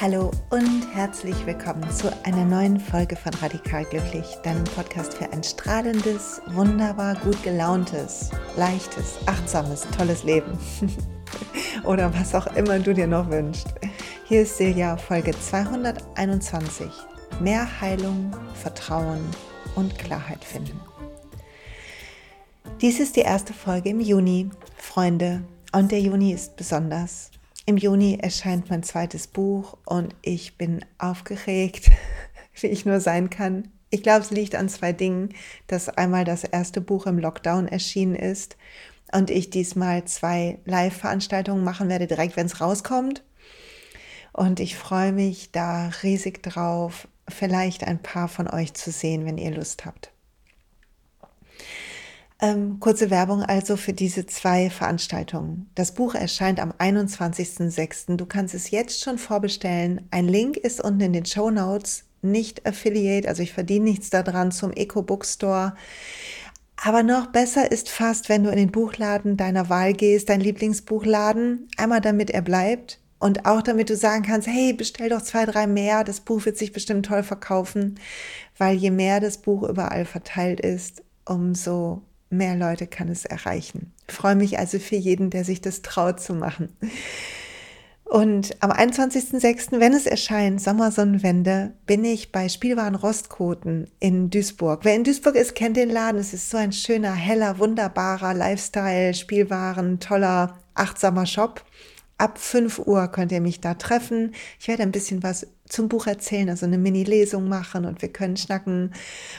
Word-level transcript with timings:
Hallo 0.00 0.32
und 0.50 0.82
herzlich 0.92 1.46
willkommen 1.46 1.88
zu 1.92 2.10
einer 2.24 2.44
neuen 2.44 2.80
Folge 2.80 3.14
von 3.14 3.32
Radikal 3.34 3.84
Glücklich, 3.84 4.26
deinem 4.42 4.64
Podcast 4.64 5.14
für 5.14 5.32
ein 5.32 5.44
strahlendes, 5.44 6.42
wunderbar 6.48 7.14
gut 7.22 7.40
gelauntes, 7.44 8.30
leichtes, 8.56 9.18
achtsames, 9.26 9.86
tolles 9.96 10.24
Leben. 10.24 10.58
Oder 11.84 12.12
was 12.14 12.34
auch 12.34 12.48
immer 12.56 12.80
du 12.80 12.94
dir 12.94 13.06
noch 13.06 13.30
wünschst. 13.30 13.68
Hier 14.24 14.42
ist 14.42 14.56
Silja, 14.56 14.96
Folge 14.96 15.38
221. 15.38 17.09
Mehr 17.40 17.80
Heilung, 17.80 18.36
Vertrauen 18.52 19.24
und 19.74 19.98
Klarheit 19.98 20.44
finden. 20.44 20.78
Dies 22.82 23.00
ist 23.00 23.16
die 23.16 23.20
erste 23.20 23.54
Folge 23.54 23.88
im 23.88 24.00
Juni, 24.00 24.50
Freunde, 24.76 25.42
und 25.72 25.90
der 25.90 26.02
Juni 26.02 26.34
ist 26.34 26.56
besonders. 26.56 27.30
Im 27.64 27.78
Juni 27.78 28.18
erscheint 28.20 28.68
mein 28.68 28.82
zweites 28.82 29.26
Buch 29.26 29.78
und 29.86 30.14
ich 30.20 30.58
bin 30.58 30.84
aufgeregt, 30.98 31.90
wie 32.60 32.66
ich 32.66 32.84
nur 32.84 33.00
sein 33.00 33.30
kann. 33.30 33.68
Ich 33.88 34.02
glaube, 34.02 34.20
es 34.20 34.30
liegt 34.30 34.54
an 34.54 34.68
zwei 34.68 34.92
Dingen, 34.92 35.30
dass 35.66 35.88
einmal 35.88 36.26
das 36.26 36.44
erste 36.44 36.82
Buch 36.82 37.06
im 37.06 37.18
Lockdown 37.18 37.68
erschienen 37.68 38.16
ist 38.16 38.58
und 39.12 39.30
ich 39.30 39.48
diesmal 39.48 40.04
zwei 40.04 40.58
Live-Veranstaltungen 40.66 41.64
machen 41.64 41.88
werde, 41.88 42.06
direkt 42.06 42.36
wenn 42.36 42.46
es 42.46 42.60
rauskommt. 42.60 43.24
Und 44.34 44.60
ich 44.60 44.76
freue 44.76 45.12
mich 45.12 45.52
da 45.52 45.90
riesig 46.02 46.42
drauf, 46.42 47.08
vielleicht 47.30 47.84
ein 47.84 48.00
paar 48.00 48.28
von 48.28 48.48
euch 48.48 48.74
zu 48.74 48.90
sehen, 48.90 49.24
wenn 49.26 49.38
ihr 49.38 49.50
Lust 49.50 49.84
habt. 49.84 50.12
Ähm, 52.42 52.80
kurze 52.80 53.10
Werbung 53.10 53.42
also 53.42 53.76
für 53.76 53.92
diese 53.92 54.24
zwei 54.24 54.70
Veranstaltungen. 54.70 55.70
Das 55.74 55.92
Buch 55.92 56.14
erscheint 56.14 56.58
am 56.58 56.72
21.06. 56.72 58.16
Du 58.16 58.24
kannst 58.24 58.54
es 58.54 58.70
jetzt 58.70 59.02
schon 59.02 59.18
vorbestellen. 59.18 60.08
Ein 60.10 60.26
Link 60.26 60.56
ist 60.56 60.80
unten 60.80 61.02
in 61.02 61.12
den 61.12 61.26
Show 61.26 61.50
Notes. 61.50 62.04
Nicht 62.22 62.66
Affiliate, 62.66 63.28
also 63.28 63.42
ich 63.42 63.52
verdiene 63.52 63.86
nichts 63.86 64.10
daran 64.10 64.52
zum 64.52 64.72
Eco 64.72 65.02
Bookstore. 65.02 65.74
Aber 66.82 67.02
noch 67.02 67.26
besser 67.26 67.70
ist 67.70 67.90
fast, 67.90 68.30
wenn 68.30 68.42
du 68.42 68.50
in 68.50 68.56
den 68.56 68.72
Buchladen 68.72 69.36
deiner 69.36 69.68
Wahl 69.68 69.92
gehst, 69.92 70.30
dein 70.30 70.40
Lieblingsbuchladen, 70.40 71.68
einmal 71.76 72.00
damit 72.00 72.30
er 72.30 72.42
bleibt 72.42 73.00
und 73.20 73.46
auch 73.46 73.62
damit 73.62 73.90
du 73.90 73.96
sagen 73.96 74.24
kannst, 74.24 74.48
hey, 74.48 74.72
bestell 74.72 75.10
doch 75.10 75.22
zwei, 75.22 75.44
drei 75.44 75.66
mehr, 75.66 76.02
das 76.02 76.20
Buch 76.20 76.46
wird 76.46 76.58
sich 76.58 76.72
bestimmt 76.72 77.06
toll 77.06 77.22
verkaufen, 77.22 78.00
weil 78.58 78.76
je 78.76 78.90
mehr 78.90 79.20
das 79.20 79.38
Buch 79.38 79.62
überall 79.62 80.06
verteilt 80.06 80.58
ist, 80.58 81.04
umso 81.26 82.02
mehr 82.30 82.56
Leute 82.56 82.86
kann 82.86 83.08
es 83.08 83.26
erreichen. 83.26 83.92
Ich 84.08 84.14
freue 84.14 84.36
mich 84.36 84.58
also 84.58 84.78
für 84.78 84.96
jeden, 84.96 85.30
der 85.30 85.44
sich 85.44 85.60
das 85.60 85.82
traut 85.82 86.20
zu 86.20 86.34
machen. 86.34 86.70
Und 88.04 88.56
am 88.60 88.72
21.06., 88.72 89.78
wenn 89.78 89.92
es 89.92 90.06
erscheint, 90.06 90.60
Sommersonnenwende, 90.60 91.74
bin 91.86 92.04
ich 92.04 92.32
bei 92.32 92.48
Spielwaren 92.48 92.96
Rostkoten 92.96 93.88
in 94.00 94.30
Duisburg. 94.30 94.80
Wer 94.82 94.96
in 94.96 95.04
Duisburg 95.04 95.36
ist, 95.36 95.54
kennt 95.54 95.76
den 95.76 95.90
Laden. 95.90 96.20
Es 96.20 96.34
ist 96.34 96.50
so 96.50 96.56
ein 96.56 96.72
schöner, 96.72 97.12
heller, 97.12 97.58
wunderbarer 97.58 98.34
Lifestyle, 98.34 99.14
Spielwaren, 99.14 100.00
toller, 100.00 100.58
achtsamer 100.74 101.26
Shop. 101.26 101.62
Ab 102.20 102.38
5 102.38 102.80
Uhr 102.80 103.08
könnt 103.08 103.32
ihr 103.32 103.40
mich 103.40 103.62
da 103.62 103.72
treffen. 103.72 104.34
Ich 104.58 104.68
werde 104.68 104.82
ein 104.82 104.92
bisschen 104.92 105.22
was 105.22 105.46
zum 105.66 105.88
Buch 105.88 106.06
erzählen, 106.06 106.50
also 106.50 106.66
eine 106.66 106.76
Mini-Lesung 106.76 107.48
machen 107.48 107.86
und 107.86 108.02
wir 108.02 108.12
können 108.12 108.36
schnacken 108.36 108.92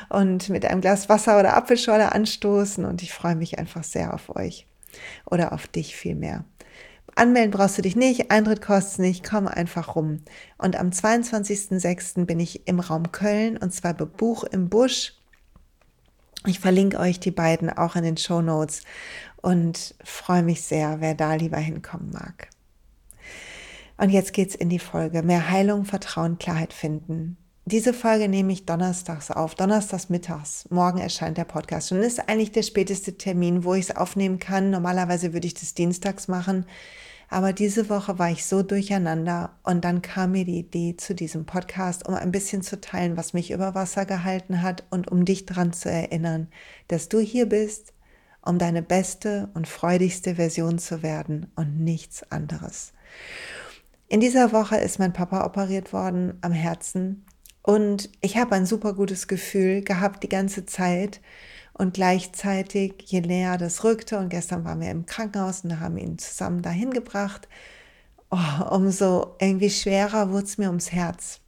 und 0.10 0.50
mit 0.50 0.66
einem 0.66 0.82
Glas 0.82 1.08
Wasser 1.08 1.40
oder 1.40 1.56
Apfelschorle 1.56 2.12
anstoßen 2.12 2.84
und 2.84 3.04
ich 3.04 3.14
freue 3.14 3.36
mich 3.36 3.60
einfach 3.60 3.84
sehr 3.84 4.16
auf 4.16 4.36
euch 4.36 4.66
oder 5.26 5.54
auf 5.54 5.68
dich 5.68 5.96
vielmehr. 5.96 6.44
Anmelden 7.14 7.52
brauchst 7.52 7.78
du 7.78 7.84
dich 7.84 7.96
nicht, 7.96 8.32
Eintritt 8.32 8.64
kostet 8.64 9.00
nicht, 9.00 9.24
komm 9.24 9.48
einfach 9.48 9.96
rum. 9.96 10.24
Und 10.58 10.76
am 10.76 10.90
22.06. 10.90 12.26
bin 12.26 12.40
ich 12.40 12.68
im 12.68 12.80
Raum 12.80 13.12
Köln 13.12 13.58
und 13.58 13.76
zwar 13.76 13.94
bei 13.94 14.06
Buch 14.06 14.44
im 14.44 14.70
Busch. 14.70 15.14
Ich 16.48 16.60
verlinke 16.60 16.98
euch 16.98 17.20
die 17.20 17.30
beiden 17.30 17.70
auch 17.70 17.96
in 17.96 18.04
den 18.04 18.18
Show 18.18 18.42
Notes 18.42 18.82
und 19.42 19.94
freue 20.04 20.42
mich 20.42 20.64
sehr, 20.64 21.00
wer 21.00 21.14
da 21.14 21.36
lieber 21.36 21.58
hinkommen 21.58 22.10
mag. 22.10 22.50
Und 24.02 24.10
jetzt 24.10 24.34
geht's 24.34 24.56
in 24.56 24.70
die 24.70 24.80
Folge. 24.80 25.22
Mehr 25.22 25.52
Heilung, 25.52 25.86
Vertrauen, 25.86 26.40
Klarheit 26.40 26.74
finden. 26.74 27.38
Diese 27.66 27.94
Folge 27.94 28.28
nehme 28.28 28.52
ich 28.52 28.66
donnerstags 28.66 29.30
auf, 29.30 29.54
donnerstags 29.54 30.10
mittags. 30.10 30.66
Morgen 30.72 30.98
erscheint 30.98 31.38
der 31.38 31.44
Podcast 31.44 31.92
und 31.92 32.00
ist 32.00 32.28
eigentlich 32.28 32.52
der 32.52 32.64
späteste 32.64 33.16
Termin, 33.20 33.64
wo 33.64 33.76
ich 33.76 33.90
es 33.90 33.96
aufnehmen 33.96 34.40
kann. 34.40 34.72
Normalerweise 34.72 35.34
würde 35.34 35.46
ich 35.46 35.54
das 35.54 35.76
dienstags 35.76 36.28
machen, 36.28 36.66
aber 37.30 37.54
diese 37.54 37.90
Woche 37.90 38.18
war 38.18 38.32
ich 38.32 38.44
so 38.44 38.64
durcheinander 38.64 39.52
und 39.62 39.86
dann 39.86 40.02
kam 40.02 40.32
mir 40.32 40.46
die 40.46 40.58
Idee 40.58 40.98
zu 40.98 41.14
diesem 41.14 41.46
Podcast, 41.46 42.08
um 42.08 42.16
ein 42.16 42.32
bisschen 42.32 42.64
zu 42.64 42.82
teilen, 42.82 43.18
was 43.18 43.34
mich 43.34 43.52
über 43.52 43.76
Wasser 43.76 44.08
gehalten 44.08 44.64
hat 44.64 44.84
und 44.90 45.12
um 45.12 45.26
dich 45.26 45.46
daran 45.46 45.74
zu 45.74 45.92
erinnern, 45.92 46.48
dass 46.88 47.08
du 47.08 47.20
hier 47.20 47.48
bist, 47.48 47.94
um 48.42 48.58
deine 48.58 48.82
beste 48.82 49.50
und 49.54 49.68
freudigste 49.68 50.36
Version 50.38 50.80
zu 50.80 51.04
werden 51.04 51.52
und 51.56 51.80
nichts 51.80 52.24
anderes. 52.32 52.94
In 54.12 54.20
dieser 54.20 54.52
Woche 54.52 54.76
ist 54.76 55.00
mein 55.00 55.14
Papa 55.14 55.46
operiert 55.46 55.94
worden 55.94 56.38
am 56.42 56.52
Herzen 56.52 57.26
und 57.64 58.10
ich 58.20 58.36
habe 58.36 58.56
ein 58.56 58.66
super 58.66 58.92
gutes 58.94 59.30
Gefühl 59.30 59.84
gehabt 59.84 60.22
die 60.22 60.28
ganze 60.28 60.66
Zeit 60.66 61.22
und 61.72 61.94
gleichzeitig, 61.94 62.96
je 63.06 63.22
näher 63.22 63.58
das 63.58 63.86
rückte 63.86 64.18
und 64.18 64.28
gestern 64.28 64.66
waren 64.66 64.82
wir 64.82 64.92
im 64.92 65.06
Krankenhaus 65.06 65.64
und 65.64 65.80
haben 65.80 65.96
ihn 65.96 66.18
zusammen 66.18 66.62
dahin 66.62 66.92
gebracht, 66.92 67.48
oh, 68.32 68.66
umso 68.72 69.38
irgendwie 69.40 69.70
schwerer 69.70 70.30
wurde 70.30 70.44
es 70.44 70.58
mir 70.58 70.68
ums 70.68 70.92
Herz. 70.92 71.40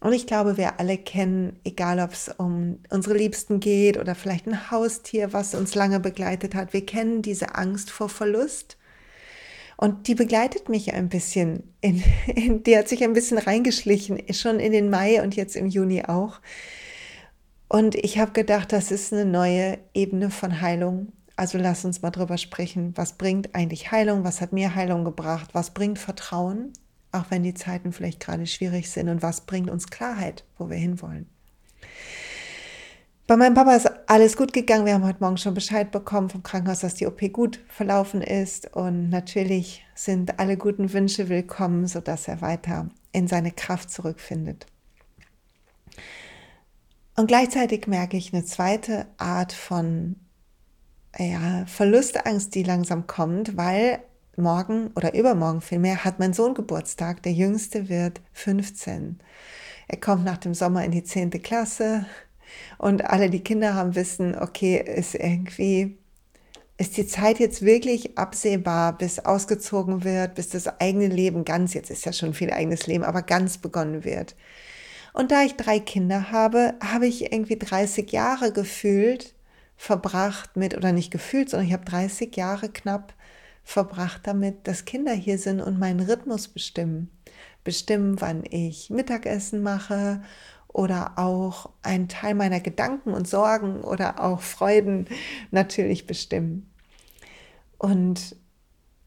Und 0.00 0.12
ich 0.12 0.26
glaube, 0.26 0.58
wir 0.58 0.78
alle 0.78 0.98
kennen, 0.98 1.58
egal 1.64 2.00
ob 2.00 2.12
es 2.12 2.28
um 2.36 2.80
unsere 2.90 3.16
Liebsten 3.16 3.60
geht 3.60 3.96
oder 3.96 4.14
vielleicht 4.14 4.46
ein 4.46 4.70
Haustier, 4.70 5.32
was 5.32 5.54
uns 5.54 5.74
lange 5.74 6.00
begleitet 6.00 6.54
hat, 6.54 6.74
wir 6.74 6.84
kennen 6.84 7.22
diese 7.22 7.54
Angst 7.54 7.90
vor 7.90 8.10
Verlust 8.10 8.76
und 9.82 10.06
die 10.06 10.14
begleitet 10.14 10.68
mich 10.68 10.94
ein 10.94 11.08
bisschen. 11.08 11.64
In, 11.80 12.04
in, 12.28 12.62
die 12.62 12.78
hat 12.78 12.86
sich 12.86 13.02
ein 13.02 13.14
bisschen 13.14 13.38
reingeschlichen, 13.38 14.22
schon 14.32 14.60
in 14.60 14.70
den 14.70 14.90
Mai 14.90 15.20
und 15.20 15.34
jetzt 15.34 15.56
im 15.56 15.66
Juni 15.66 16.04
auch. 16.04 16.40
Und 17.66 17.96
ich 17.96 18.20
habe 18.20 18.30
gedacht, 18.30 18.70
das 18.70 18.92
ist 18.92 19.12
eine 19.12 19.24
neue 19.24 19.80
Ebene 19.92 20.30
von 20.30 20.60
Heilung. 20.60 21.08
Also 21.34 21.58
lass 21.58 21.84
uns 21.84 22.00
mal 22.00 22.12
drüber 22.12 22.38
sprechen. 22.38 22.92
Was 22.94 23.14
bringt 23.14 23.56
eigentlich 23.56 23.90
Heilung? 23.90 24.22
Was 24.22 24.40
hat 24.40 24.52
mir 24.52 24.76
Heilung 24.76 25.04
gebracht? 25.04 25.50
Was 25.52 25.74
bringt 25.74 25.98
Vertrauen? 25.98 26.72
Auch 27.10 27.24
wenn 27.30 27.42
die 27.42 27.54
Zeiten 27.54 27.92
vielleicht 27.92 28.20
gerade 28.20 28.46
schwierig 28.46 28.88
sind. 28.88 29.08
Und 29.08 29.20
was 29.20 29.40
bringt 29.40 29.68
uns 29.68 29.88
Klarheit, 29.88 30.44
wo 30.58 30.70
wir 30.70 30.76
hinwollen? 30.76 31.26
Bei 33.28 33.36
meinem 33.36 33.54
Papa 33.54 33.76
ist 33.76 33.88
alles 34.08 34.36
gut 34.36 34.52
gegangen. 34.52 34.84
Wir 34.84 34.94
haben 34.94 35.06
heute 35.06 35.22
Morgen 35.22 35.36
schon 35.36 35.54
Bescheid 35.54 35.92
bekommen 35.92 36.28
vom 36.28 36.42
Krankenhaus, 36.42 36.80
dass 36.80 36.94
die 36.94 37.06
OP 37.06 37.20
gut 37.32 37.60
verlaufen 37.68 38.20
ist. 38.20 38.74
Und 38.74 39.10
natürlich 39.10 39.84
sind 39.94 40.40
alle 40.40 40.56
guten 40.56 40.92
Wünsche 40.92 41.28
willkommen, 41.28 41.86
sodass 41.86 42.26
er 42.26 42.40
weiter 42.40 42.90
in 43.12 43.28
seine 43.28 43.52
Kraft 43.52 43.90
zurückfindet. 43.92 44.66
Und 47.14 47.28
gleichzeitig 47.28 47.86
merke 47.86 48.16
ich 48.16 48.32
eine 48.32 48.44
zweite 48.44 49.06
Art 49.18 49.52
von 49.52 50.16
ja, 51.16 51.64
Verlustangst, 51.66 52.54
die 52.56 52.64
langsam 52.64 53.06
kommt, 53.06 53.56
weil 53.56 54.00
morgen 54.36 54.88
oder 54.96 55.14
übermorgen 55.14 55.60
vielmehr 55.60 56.04
hat 56.04 56.18
mein 56.18 56.32
Sohn 56.32 56.54
Geburtstag. 56.54 57.22
Der 57.22 57.32
jüngste 57.32 57.88
wird 57.88 58.20
15. 58.32 59.20
Er 59.86 60.00
kommt 60.00 60.24
nach 60.24 60.38
dem 60.38 60.54
Sommer 60.54 60.84
in 60.84 60.90
die 60.90 61.04
10. 61.04 61.30
Klasse 61.42 62.06
und 62.78 63.04
alle 63.04 63.30
die 63.30 63.42
Kinder 63.42 63.74
haben 63.74 63.94
wissen, 63.94 64.36
okay, 64.36 64.76
ist 64.78 65.14
irgendwie, 65.14 65.96
ist 66.78 66.96
die 66.96 67.06
Zeit 67.06 67.38
jetzt 67.38 67.62
wirklich 67.62 68.18
absehbar, 68.18 68.96
bis 68.96 69.18
ausgezogen 69.20 70.04
wird, 70.04 70.34
bis 70.34 70.48
das 70.48 70.80
eigene 70.80 71.08
Leben 71.08 71.44
ganz, 71.44 71.74
jetzt 71.74 71.90
ist 71.90 72.04
ja 72.04 72.12
schon 72.12 72.34
viel 72.34 72.50
eigenes 72.50 72.86
Leben, 72.86 73.04
aber 73.04 73.22
ganz 73.22 73.58
begonnen 73.58 74.04
wird. 74.04 74.34
Und 75.12 75.30
da 75.30 75.42
ich 75.42 75.56
drei 75.56 75.78
Kinder 75.78 76.30
habe, 76.32 76.74
habe 76.82 77.06
ich 77.06 77.32
irgendwie 77.32 77.58
30 77.58 78.10
Jahre 78.10 78.52
gefühlt 78.52 79.34
verbracht 79.76 80.56
mit, 80.56 80.76
oder 80.76 80.92
nicht 80.92 81.10
gefühlt, 81.10 81.50
sondern 81.50 81.66
ich 81.66 81.72
habe 81.72 81.84
30 81.84 82.34
Jahre 82.36 82.68
knapp 82.68 83.14
verbracht 83.64 84.22
damit, 84.24 84.66
dass 84.66 84.84
Kinder 84.84 85.12
hier 85.12 85.38
sind 85.38 85.60
und 85.60 85.78
meinen 85.78 86.00
Rhythmus 86.00 86.48
bestimmen. 86.48 87.10
Bestimmen, 87.64 88.20
wann 88.20 88.44
ich 88.48 88.90
Mittagessen 88.90 89.62
mache 89.62 90.22
oder 90.72 91.12
auch 91.16 91.70
einen 91.82 92.08
Teil 92.08 92.34
meiner 92.34 92.60
Gedanken 92.60 93.12
und 93.12 93.28
Sorgen 93.28 93.82
oder 93.82 94.22
auch 94.22 94.40
Freuden 94.40 95.06
natürlich 95.50 96.06
bestimmen. 96.06 96.70
Und 97.78 98.36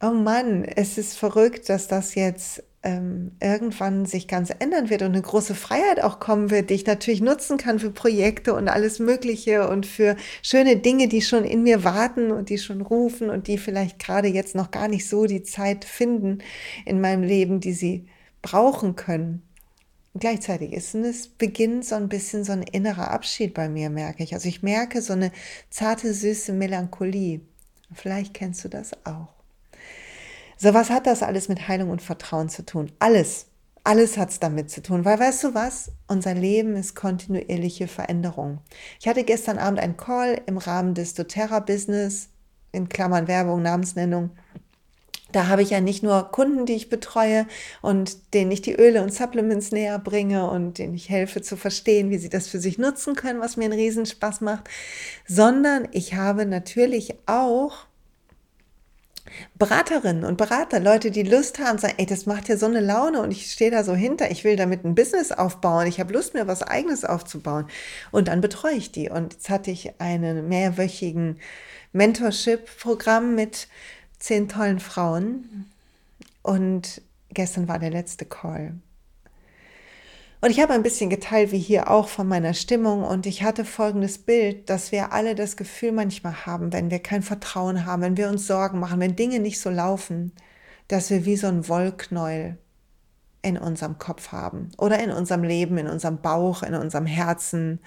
oh 0.02 0.12
Mann, 0.12 0.64
es 0.64 0.98
ist 0.98 1.18
verrückt, 1.18 1.70
dass 1.70 1.88
das 1.88 2.16
jetzt 2.16 2.64
ähm, 2.86 3.32
irgendwann 3.42 4.06
sich 4.06 4.28
ganz 4.28 4.52
ändern 4.60 4.92
wird 4.92 5.02
und 5.02 5.14
eine 5.14 5.22
große 5.22 5.56
Freiheit 5.56 6.04
auch 6.04 6.20
kommen 6.20 6.52
wird, 6.52 6.70
die 6.70 6.76
ich 6.76 6.86
natürlich 6.86 7.20
nutzen 7.20 7.58
kann 7.58 7.80
für 7.80 7.90
Projekte 7.90 8.54
und 8.54 8.70
alles 8.70 9.00
Mögliche 9.00 9.68
und 9.68 9.88
für 9.88 10.16
schöne 10.44 10.78
Dinge, 10.78 11.08
die 11.08 11.24
schon 11.24 11.46
in 11.46 11.64
mir 11.64 11.84
warten 11.84 12.32
und 12.32 12.50
die 12.50 12.60
schon 12.60 12.82
rufen 12.82 13.32
und 13.32 13.48
die 13.48 13.58
vielleicht 13.58 13.98
gerade 13.98 14.28
jetzt 14.28 14.54
noch 14.54 14.70
gar 14.70 14.88
nicht 14.88 15.10
so 15.10 15.26
die 15.26 15.42
Zeit 15.42 15.84
finden 15.84 16.40
in 16.86 17.02
meinem 17.02 17.24
Leben, 17.24 17.60
die 17.60 17.74
sie 17.74 18.06
brauchen 18.44 18.96
können. 18.96 19.42
Gleichzeitig 20.20 20.74
ist 20.74 20.96
es 20.96 21.28
beginnt 21.28 21.86
so 21.86 21.96
ein 21.96 22.10
bisschen 22.10 22.44
so 22.44 22.52
ein 22.52 22.64
innerer 22.64 23.12
Abschied 23.12 23.54
bei 23.54 23.70
mir, 23.70 23.90
merke 23.90 24.24
ich. 24.24 24.34
Also 24.34 24.48
ich 24.48 24.64
merke 24.64 25.02
so 25.02 25.14
eine 25.14 25.32
zarte, 25.70 26.14
süße 26.14 26.54
Melancholie. 26.54 27.42
Vielleicht 27.94 28.34
kennst 28.34 28.64
du 28.64 28.70
das 28.70 28.94
auch. 29.06 29.28
So, 30.58 30.74
was 30.74 30.90
hat 30.90 31.06
das 31.06 31.22
alles 31.22 31.50
mit 31.50 31.68
Heilung 31.68 31.90
und 31.90 32.02
Vertrauen 32.02 32.50
zu 32.50 32.66
tun? 32.66 32.92
Alles. 33.00 33.48
Alles 33.84 34.18
hat 34.18 34.32
es 34.32 34.40
damit 34.40 34.72
zu 34.72 34.82
tun, 34.82 35.06
weil 35.06 35.20
weißt 35.20 35.44
du 35.44 35.54
was? 35.54 35.92
Unser 36.08 36.34
Leben 36.34 36.76
ist 36.76 36.96
kontinuierliche 36.96 37.88
Veränderung. 37.88 38.60
Ich 39.00 39.08
hatte 39.08 39.24
gestern 39.24 39.60
Abend 39.60 39.80
einen 39.80 39.96
Call 39.96 40.42
im 40.48 40.58
Rahmen 40.58 40.96
des 40.96 41.14
doTERRA-Business, 41.14 42.30
in 42.72 42.90
Klammern 42.90 43.28
Werbung, 43.28 43.62
Namensnennung. 43.62 44.32
Da 45.32 45.48
habe 45.48 45.64
ich 45.64 45.72
ja 45.72 45.82
nicht 45.82 46.04
nur 46.04 46.32
Kunden, 46.32 46.66
die 46.66 46.74
ich 46.74 46.90
betreue 46.90 47.48
und 47.82 48.34
denen 48.34 48.52
ich 48.52 48.62
die 48.62 48.76
Öle 48.76 49.02
und 49.02 49.14
Supplements 49.14 49.72
näher 49.72 50.00
bringe 50.00 50.50
und 50.50 50.78
denen 50.78 50.94
ich 50.94 51.10
helfe 51.10 51.42
zu 51.42 51.58
verstehen, 51.58 52.10
wie 52.12 52.18
sie 52.18 52.30
das 52.30 52.48
für 52.48 52.60
sich 52.60 52.78
nutzen 52.78 53.16
können, 53.16 53.42
was 53.42 53.58
mir 53.58 53.66
einen 53.66 53.74
Riesenspaß 53.74 54.42
macht, 54.42 54.70
sondern 55.28 55.88
ich 55.92 56.14
habe 56.14 56.46
natürlich 56.46 57.16
auch 57.26 57.88
Beraterinnen 59.56 60.24
und 60.24 60.38
Berater, 60.38 60.80
Leute, 60.80 61.10
die 61.12 61.24
Lust 61.24 61.60
haben, 61.60 61.80
sagen, 61.80 61.96
ey, 61.98 62.06
das 62.06 62.26
macht 62.26 62.48
ja 62.48 62.58
so 62.58 62.68
eine 62.68 62.80
Laune 62.80 63.22
und 63.22 63.32
ich 63.32 63.52
stehe 63.52 63.72
da 63.72 63.84
so 63.84 63.96
hinter, 63.96 64.30
ich 64.30 64.44
will 64.44 64.56
damit 64.56 64.86
ein 64.86 64.96
Business 64.96 65.32
aufbauen, 65.32 65.88
ich 65.88 66.00
habe 66.00 66.14
Lust, 66.14 66.36
mir 66.36 66.48
was 66.48 66.62
eigenes 66.62 67.04
aufzubauen. 67.04 67.68
Und 68.12 68.28
dann 68.28 68.42
betreue 68.42 68.76
ich 68.76 68.92
die. 68.92 69.10
Und 69.10 69.34
jetzt 69.34 69.50
hatte 69.50 69.72
ich 69.72 70.00
einen 70.00 70.48
mehrwöchigen 70.48 71.40
Mentorship-Programm 71.94 73.36
mit 73.36 73.68
zehn 74.20 74.48
tollen 74.48 74.80
Frauen. 74.80 75.70
Und 76.42 77.02
gestern 77.30 77.68
war 77.68 77.80
der 77.80 77.92
letzte 77.92 78.26
Call. 78.26 78.74
Und 80.42 80.52
ich 80.52 80.60
habe 80.60 80.74
ein 80.74 80.84
bisschen 80.84 81.10
geteilt, 81.10 81.52
wie 81.52 81.58
hier 81.60 81.90
auch 81.90 82.08
von 82.08 82.28
meiner 82.28 82.54
Stimmung. 82.54 83.04
Und 83.04 83.26
ich 83.26 83.42
hatte 83.42 83.66
folgendes 83.66 84.20
Bild, 84.20 84.70
dass 84.70 84.92
wir 84.92 85.12
alle 85.12 85.34
das 85.34 85.58
Gefühl 85.58 85.92
manchmal 85.92 86.46
haben, 86.46 86.72
wenn 86.72 86.92
wir 86.92 87.00
kein 87.00 87.24
Vertrauen 87.24 87.86
haben, 87.86 88.04
wenn 88.04 88.18
wir 88.18 88.30
uns 88.30 88.46
Sorgen 88.46 88.80
machen, 88.80 89.00
wenn 89.00 89.16
Dinge 89.16 89.40
nicht 89.40 89.60
so 89.60 89.72
laufen, 89.72 90.34
dass 90.88 91.10
wir 91.10 91.26
wie 91.26 91.36
so 91.36 91.48
ein 91.48 91.68
Wollknäuel 91.68 92.60
in 93.42 93.58
unserem 93.58 93.98
Kopf 93.98 94.32
haben 94.32 94.70
oder 94.78 95.00
in 95.04 95.12
unserem 95.12 95.44
Leben, 95.44 95.78
in 95.78 95.88
unserem 95.88 96.22
Bauch, 96.22 96.64
in 96.64 96.74
unserem 96.74 97.06
Herzen. 97.06 97.80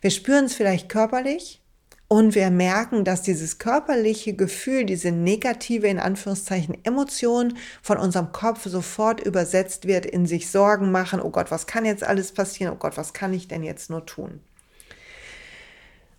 Wir 0.00 0.10
spüren 0.10 0.44
es 0.46 0.54
vielleicht 0.54 0.88
körperlich, 0.88 1.62
und 2.08 2.34
wir 2.36 2.50
merken, 2.50 3.04
dass 3.04 3.22
dieses 3.22 3.58
körperliche 3.58 4.34
Gefühl, 4.34 4.84
diese 4.84 5.10
negative 5.10 5.88
in 5.88 5.98
Anführungszeichen 5.98 6.84
Emotion 6.84 7.58
von 7.82 7.98
unserem 7.98 8.30
Kopf 8.30 8.64
sofort 8.64 9.20
übersetzt 9.20 9.86
wird 9.86 10.06
in 10.06 10.26
sich 10.26 10.50
Sorgen 10.50 10.92
machen, 10.92 11.20
oh 11.20 11.30
Gott, 11.30 11.50
was 11.50 11.66
kann 11.66 11.84
jetzt 11.84 12.04
alles 12.04 12.32
passieren? 12.32 12.72
Oh 12.72 12.78
Gott, 12.78 12.96
was 12.96 13.12
kann 13.12 13.32
ich 13.32 13.48
denn 13.48 13.64
jetzt 13.64 13.90
nur 13.90 14.06
tun? 14.06 14.40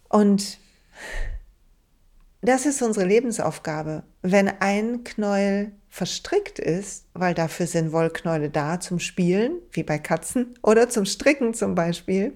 Und 0.09 0.59
das 2.41 2.65
ist 2.65 2.81
unsere 2.81 3.05
Lebensaufgabe. 3.05 4.03
Wenn 4.21 4.47
ein 4.47 5.03
Knäuel 5.05 5.71
verstrickt 5.89 6.59
ist, 6.59 7.05
weil 7.13 7.33
dafür 7.33 7.65
sind 7.65 7.91
Wollknäule 7.91 8.49
da 8.49 8.79
zum 8.79 8.99
Spielen, 8.99 9.53
wie 9.71 9.83
bei 9.83 9.97
Katzen, 9.99 10.53
oder 10.61 10.89
zum 10.89 11.05
Stricken 11.05 11.53
zum 11.53 11.75
Beispiel, 11.75 12.33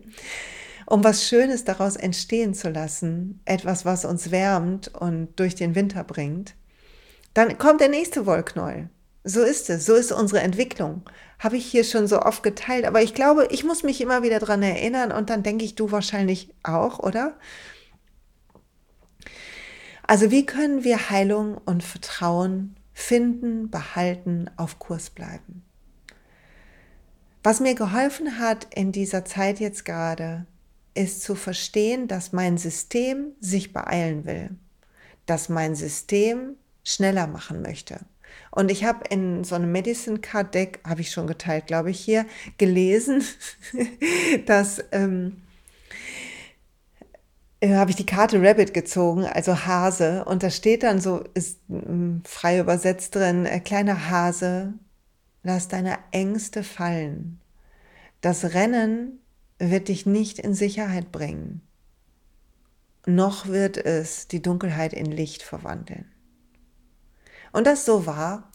um 0.92 1.06
was 1.06 1.26
Schönes 1.26 1.64
daraus 1.64 1.96
entstehen 1.96 2.54
zu 2.54 2.70
lassen, 2.70 3.40
etwas, 3.46 3.86
was 3.86 4.04
uns 4.04 4.30
wärmt 4.30 4.90
und 4.90 5.30
durch 5.40 5.56
den 5.56 5.74
Winter 5.74 6.04
bringt, 6.04 6.54
dann 7.34 7.58
kommt 7.58 7.80
der 7.80 7.88
nächste 7.88 8.26
Wollknäuel. 8.26 8.90
So 9.24 9.42
ist 9.42 9.70
es, 9.70 9.86
so 9.86 9.96
ist 9.96 10.12
unsere 10.12 10.42
Entwicklung. 10.42 11.04
Habe 11.40 11.56
ich 11.56 11.66
hier 11.66 11.86
schon 11.86 12.08
so 12.08 12.22
oft 12.22 12.44
geteilt, 12.44 12.86
aber 12.86 13.02
ich 13.02 13.14
glaube, 13.14 13.48
ich 13.52 13.64
muss 13.64 13.84
mich 13.84 14.02
immer 14.02 14.22
wieder 14.22 14.40
daran 14.40 14.64
erinnern 14.64 15.14
und 15.14 15.30
dann 15.30 15.44
denke 15.44 15.64
ich, 15.64 15.76
du 15.76 15.92
wahrscheinlich 15.92 16.54
auch, 16.62 17.00
oder? 17.00 17.38
Also 20.06 20.30
wie 20.30 20.46
können 20.46 20.84
wir 20.84 21.10
Heilung 21.10 21.58
und 21.58 21.84
Vertrauen 21.84 22.76
finden, 22.92 23.70
behalten, 23.70 24.50
auf 24.58 24.78
Kurs 24.78 25.10
bleiben? 25.10 25.64
Was 27.44 27.62
mir 27.62 27.76
geholfen 27.76 28.40
hat 28.40 28.68
in 28.76 28.92
dieser 28.92 29.24
Zeit 29.24 29.62
jetzt 29.62 29.86
gerade, 29.86 30.46
ist 30.94 31.24
zu 31.24 31.36
verstehen, 31.36 32.08
dass 32.08 32.34
mein 32.34 32.58
System 32.58 33.32
sich 33.40 33.74
beeilen 33.74 34.26
will, 34.26 34.50
dass 35.26 35.50
mein 35.50 35.76
System 35.76 36.56
schneller 36.84 37.28
machen 37.28 37.62
möchte. 37.62 38.00
Und 38.50 38.72
ich 38.72 38.84
habe 38.84 39.06
in 39.10 39.44
so 39.44 39.56
einem 39.56 39.72
Medicine 39.72 40.20
Card 40.20 40.54
Deck, 40.54 40.80
habe 40.86 41.02
ich 41.02 41.12
schon 41.12 41.28
geteilt, 41.28 41.68
glaube 41.68 41.92
ich, 41.92 42.00
hier 42.00 42.26
gelesen, 42.58 43.24
dass 44.46 44.84
ähm, 44.92 45.42
äh, 47.62 47.76
habe 47.76 47.92
ich 47.92 47.96
die 47.96 48.06
Karte 48.06 48.42
Rabbit 48.42 48.74
gezogen, 48.74 49.26
also 49.26 49.66
Hase, 49.66 50.26
und 50.26 50.44
da 50.44 50.50
steht 50.50 50.84
dann 50.84 51.00
so, 51.00 51.24
ist 51.34 51.60
ähm, 51.70 52.22
frei 52.26 52.60
übersetzt 52.60 53.16
drin, 53.16 53.46
äh, 53.46 53.60
kleiner 53.60 54.10
Hase, 54.10 54.74
lass 55.44 55.68
deine 55.68 55.98
Ängste 56.12 56.64
fallen. 56.64 57.40
Das 58.20 58.54
Rennen 58.54 59.21
wird 59.62 59.88
dich 59.88 60.06
nicht 60.06 60.40
in 60.40 60.54
Sicherheit 60.54 61.12
bringen, 61.12 61.62
noch 63.06 63.48
wird 63.48 63.78
es 63.78 64.28
die 64.28 64.42
Dunkelheit 64.42 64.94
in 64.94 65.06
Licht 65.06 65.44
verwandeln. 65.44 66.12
Und 67.52 67.68
das 67.68 67.86
so 67.86 68.06
war, 68.06 68.50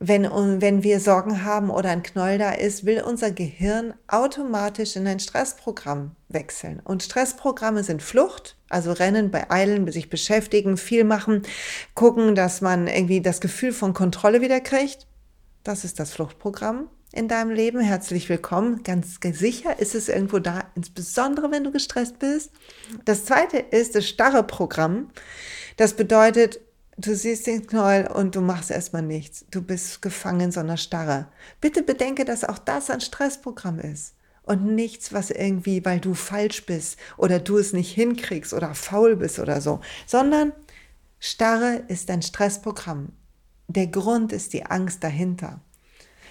wenn, 0.00 0.24
wenn 0.60 0.84
wir 0.84 1.00
Sorgen 1.00 1.44
haben 1.44 1.70
oder 1.70 1.90
ein 1.90 2.02
Knoll 2.02 2.38
da 2.38 2.52
ist, 2.52 2.84
will 2.84 3.02
unser 3.02 3.32
Gehirn 3.32 3.94
automatisch 4.06 4.94
in 4.94 5.06
ein 5.06 5.18
Stressprogramm 5.18 6.14
wechseln. 6.28 6.80
Und 6.80 7.02
Stressprogramme 7.02 7.82
sind 7.82 8.02
Flucht, 8.02 8.56
also 8.68 8.92
Rennen, 8.92 9.30
beeilen, 9.30 9.90
sich 9.90 10.08
beschäftigen, 10.08 10.76
viel 10.76 11.02
machen, 11.02 11.42
gucken, 11.94 12.36
dass 12.36 12.60
man 12.60 12.86
irgendwie 12.86 13.20
das 13.20 13.40
Gefühl 13.40 13.72
von 13.72 13.92
Kontrolle 13.92 14.40
wieder 14.40 14.60
kriegt. 14.60 15.06
Das 15.64 15.84
ist 15.84 15.98
das 15.98 16.12
Fluchtprogramm 16.12 16.88
in 17.12 17.28
deinem 17.28 17.50
Leben. 17.50 17.80
Herzlich 17.80 18.28
willkommen. 18.28 18.82
Ganz 18.82 19.18
sicher 19.22 19.78
ist 19.78 19.94
es 19.94 20.08
irgendwo 20.08 20.38
da, 20.38 20.64
insbesondere 20.74 21.50
wenn 21.50 21.64
du 21.64 21.72
gestresst 21.72 22.18
bist. 22.18 22.50
Das 23.04 23.24
zweite 23.24 23.58
ist 23.58 23.94
das 23.94 24.06
starre 24.06 24.42
Programm. 24.42 25.10
Das 25.76 25.94
bedeutet, 25.94 26.60
du 26.96 27.14
siehst 27.14 27.46
den 27.46 27.66
Knäuel 27.66 28.08
und 28.08 28.34
du 28.34 28.40
machst 28.40 28.70
erstmal 28.70 29.02
nichts. 29.02 29.46
Du 29.50 29.62
bist 29.62 30.02
gefangen 30.02 30.40
in 30.40 30.52
so 30.52 30.60
einer 30.60 30.76
Starre. 30.76 31.28
Bitte 31.60 31.82
bedenke, 31.82 32.24
dass 32.24 32.44
auch 32.44 32.58
das 32.58 32.90
ein 32.90 33.00
Stressprogramm 33.00 33.78
ist. 33.78 34.14
Und 34.42 34.64
nichts, 34.64 35.12
was 35.12 35.30
irgendwie, 35.30 35.84
weil 35.84 36.00
du 36.00 36.14
falsch 36.14 36.64
bist 36.64 36.98
oder 37.18 37.38
du 37.38 37.58
es 37.58 37.74
nicht 37.74 37.92
hinkriegst 37.92 38.54
oder 38.54 38.74
faul 38.74 39.16
bist 39.16 39.38
oder 39.38 39.60
so, 39.60 39.80
sondern 40.06 40.52
Starre 41.20 41.82
ist 41.88 42.10
ein 42.10 42.22
Stressprogramm. 42.22 43.12
Der 43.66 43.88
Grund 43.88 44.32
ist 44.32 44.54
die 44.54 44.64
Angst 44.64 45.04
dahinter. 45.04 45.60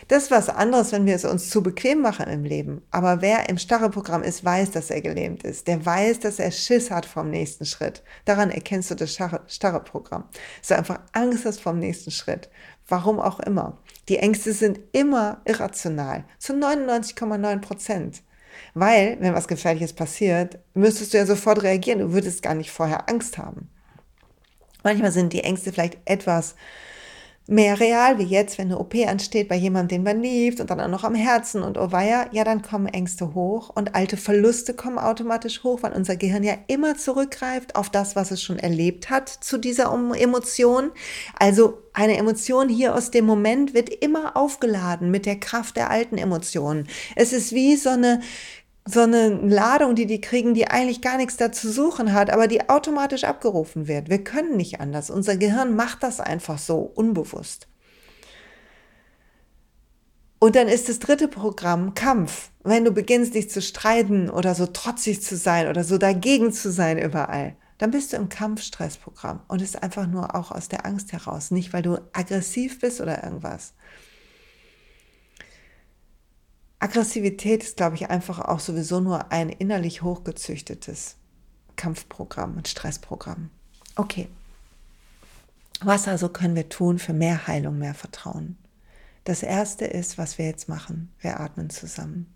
Das 0.07 0.23
ist 0.23 0.31
was 0.31 0.49
anderes, 0.49 0.91
wenn 0.91 1.05
wir 1.05 1.15
es 1.15 1.25
uns 1.25 1.49
zu 1.49 1.61
bequem 1.61 2.01
machen 2.01 2.27
im 2.27 2.43
Leben. 2.43 2.81
Aber 2.91 3.21
wer 3.21 3.49
im 3.49 3.57
Starre-Programm 3.57 4.23
ist, 4.23 4.43
weiß, 4.43 4.71
dass 4.71 4.89
er 4.89 5.01
gelähmt 5.01 5.43
ist. 5.43 5.67
Der 5.67 5.85
weiß, 5.85 6.19
dass 6.19 6.39
er 6.39 6.51
Schiss 6.51 6.91
hat 6.91 7.05
vom 7.05 7.29
nächsten 7.29 7.65
Schritt. 7.65 8.03
Daran 8.25 8.51
erkennst 8.51 8.91
du 8.91 8.95
das 8.95 9.13
Starre-Programm. 9.13 10.25
Dass 10.59 10.67
du 10.67 10.77
einfach 10.77 10.99
Angst 11.11 11.45
hast 11.45 11.61
vom 11.61 11.79
nächsten 11.79 12.11
Schritt. 12.11 12.49
Warum 12.87 13.19
auch 13.19 13.39
immer. 13.41 13.77
Die 14.07 14.17
Ängste 14.17 14.53
sind 14.53 14.79
immer 14.93 15.41
irrational. 15.45 16.23
Zu 16.39 16.53
99,9 16.53 17.59
Prozent. 17.59 18.23
Weil, 18.73 19.17
wenn 19.19 19.33
was 19.33 19.47
Gefährliches 19.47 19.93
passiert, 19.93 20.59
müsstest 20.73 21.13
du 21.13 21.17
ja 21.17 21.25
sofort 21.25 21.63
reagieren. 21.63 21.99
Du 21.99 22.13
würdest 22.13 22.41
gar 22.41 22.55
nicht 22.55 22.71
vorher 22.71 23.09
Angst 23.09 23.37
haben. 23.37 23.69
Manchmal 24.83 25.11
sind 25.11 25.33
die 25.33 25.43
Ängste 25.43 25.73
vielleicht 25.73 25.97
etwas 26.05 26.55
mehr 27.47 27.79
real 27.79 28.19
wie 28.19 28.23
jetzt, 28.23 28.57
wenn 28.57 28.67
eine 28.67 28.79
OP 28.79 28.93
ansteht 28.95 29.47
bei 29.47 29.55
jemandem, 29.55 29.97
den 29.97 30.03
man 30.03 30.21
liebt 30.21 30.59
und 30.59 30.69
dann 30.69 30.81
auch 30.81 30.89
noch 30.89 31.05
am 31.05 31.15
Herzen 31.15 31.63
und 31.63 31.77
oh 31.77 31.91
weia, 31.91 32.27
ja, 32.31 32.43
dann 32.43 32.61
kommen 32.61 32.87
Ängste 32.87 33.33
hoch 33.33 33.69
und 33.73 33.95
alte 33.95 34.17
Verluste 34.17 34.73
kommen 34.73 34.97
automatisch 34.97 35.63
hoch, 35.63 35.81
weil 35.81 35.93
unser 35.93 36.17
Gehirn 36.17 36.43
ja 36.43 36.55
immer 36.67 36.97
zurückgreift 36.97 37.75
auf 37.75 37.89
das, 37.89 38.15
was 38.17 38.31
es 38.31 38.43
schon 38.43 38.59
erlebt 38.59 39.09
hat 39.09 39.29
zu 39.29 39.57
dieser 39.57 39.93
Emotion. 40.17 40.91
Also 41.39 41.81
eine 41.93 42.17
Emotion 42.17 42.69
hier 42.69 42.93
aus 42.93 43.11
dem 43.11 43.25
Moment 43.25 43.73
wird 43.73 43.89
immer 43.89 44.35
aufgeladen 44.35 45.09
mit 45.09 45.25
der 45.25 45.39
Kraft 45.39 45.77
der 45.77 45.89
alten 45.89 46.17
Emotionen. 46.17 46.87
Es 47.15 47.33
ist 47.33 47.53
wie 47.53 47.75
so 47.75 47.89
eine 47.89 48.19
so 48.89 49.01
eine 49.01 49.29
Ladung, 49.29 49.95
die 49.95 50.05
die 50.05 50.21
kriegen, 50.21 50.53
die 50.53 50.67
eigentlich 50.67 51.01
gar 51.01 51.17
nichts 51.17 51.35
da 51.35 51.51
zu 51.51 51.69
suchen 51.69 52.13
hat, 52.13 52.29
aber 52.29 52.47
die 52.47 52.69
automatisch 52.69 53.25
abgerufen 53.25 53.87
wird. 53.87 54.09
Wir 54.09 54.23
können 54.23 54.55
nicht 54.55 54.79
anders. 54.79 55.09
Unser 55.09 55.35
Gehirn 55.35 55.75
macht 55.75 56.03
das 56.03 56.21
einfach 56.21 56.57
so 56.57 56.79
unbewusst. 56.79 57.67
Und 60.39 60.55
dann 60.55 60.67
ist 60.67 60.87
das 60.87 60.99
dritte 60.99 61.27
Programm 61.27 61.95
Kampf. 61.95 62.51
Wenn 62.63 62.85
du 62.85 62.91
beginnst, 62.91 63.33
dich 63.33 63.49
zu 63.49 63.61
streiten 63.61 64.29
oder 64.29 64.55
so 64.55 64.67
trotzig 64.67 65.21
zu 65.21 65.35
sein 65.35 65.67
oder 65.67 65.83
so 65.83 65.97
dagegen 65.97 66.53
zu 66.53 66.71
sein 66.71 66.97
überall, 66.97 67.55
dann 67.79 67.91
bist 67.91 68.13
du 68.13 68.17
im 68.17 68.29
Kampfstressprogramm 68.29 69.41
und 69.47 69.61
ist 69.61 69.81
einfach 69.81 70.07
nur 70.07 70.35
auch 70.35 70.51
aus 70.51 70.69
der 70.69 70.85
Angst 70.85 71.11
heraus, 71.11 71.51
nicht 71.51 71.73
weil 71.73 71.81
du 71.81 71.97
aggressiv 72.13 72.79
bist 72.79 73.01
oder 73.01 73.23
irgendwas. 73.23 73.73
Aggressivität 76.79 77.63
ist, 77.63 77.77
glaube 77.77 77.95
ich, 77.95 78.09
einfach 78.09 78.39
auch 78.39 78.59
sowieso 78.59 78.99
nur 78.99 79.31
ein 79.31 79.49
innerlich 79.49 80.03
hochgezüchtetes 80.03 81.15
Kampfprogramm 81.75 82.55
und 82.55 82.67
Stressprogramm. 82.67 83.49
Okay. 83.95 84.27
Was 85.81 86.07
also 86.07 86.29
können 86.29 86.55
wir 86.55 86.69
tun 86.69 86.99
für 86.99 87.13
mehr 87.13 87.47
Heilung, 87.47 87.79
mehr 87.79 87.93
Vertrauen? 87.93 88.57
Das 89.23 89.43
erste 89.43 89.85
ist, 89.85 90.17
was 90.17 90.37
wir 90.37 90.45
jetzt 90.45 90.69
machen. 90.69 91.11
Wir 91.19 91.39
atmen 91.39 91.69
zusammen. 91.69 92.33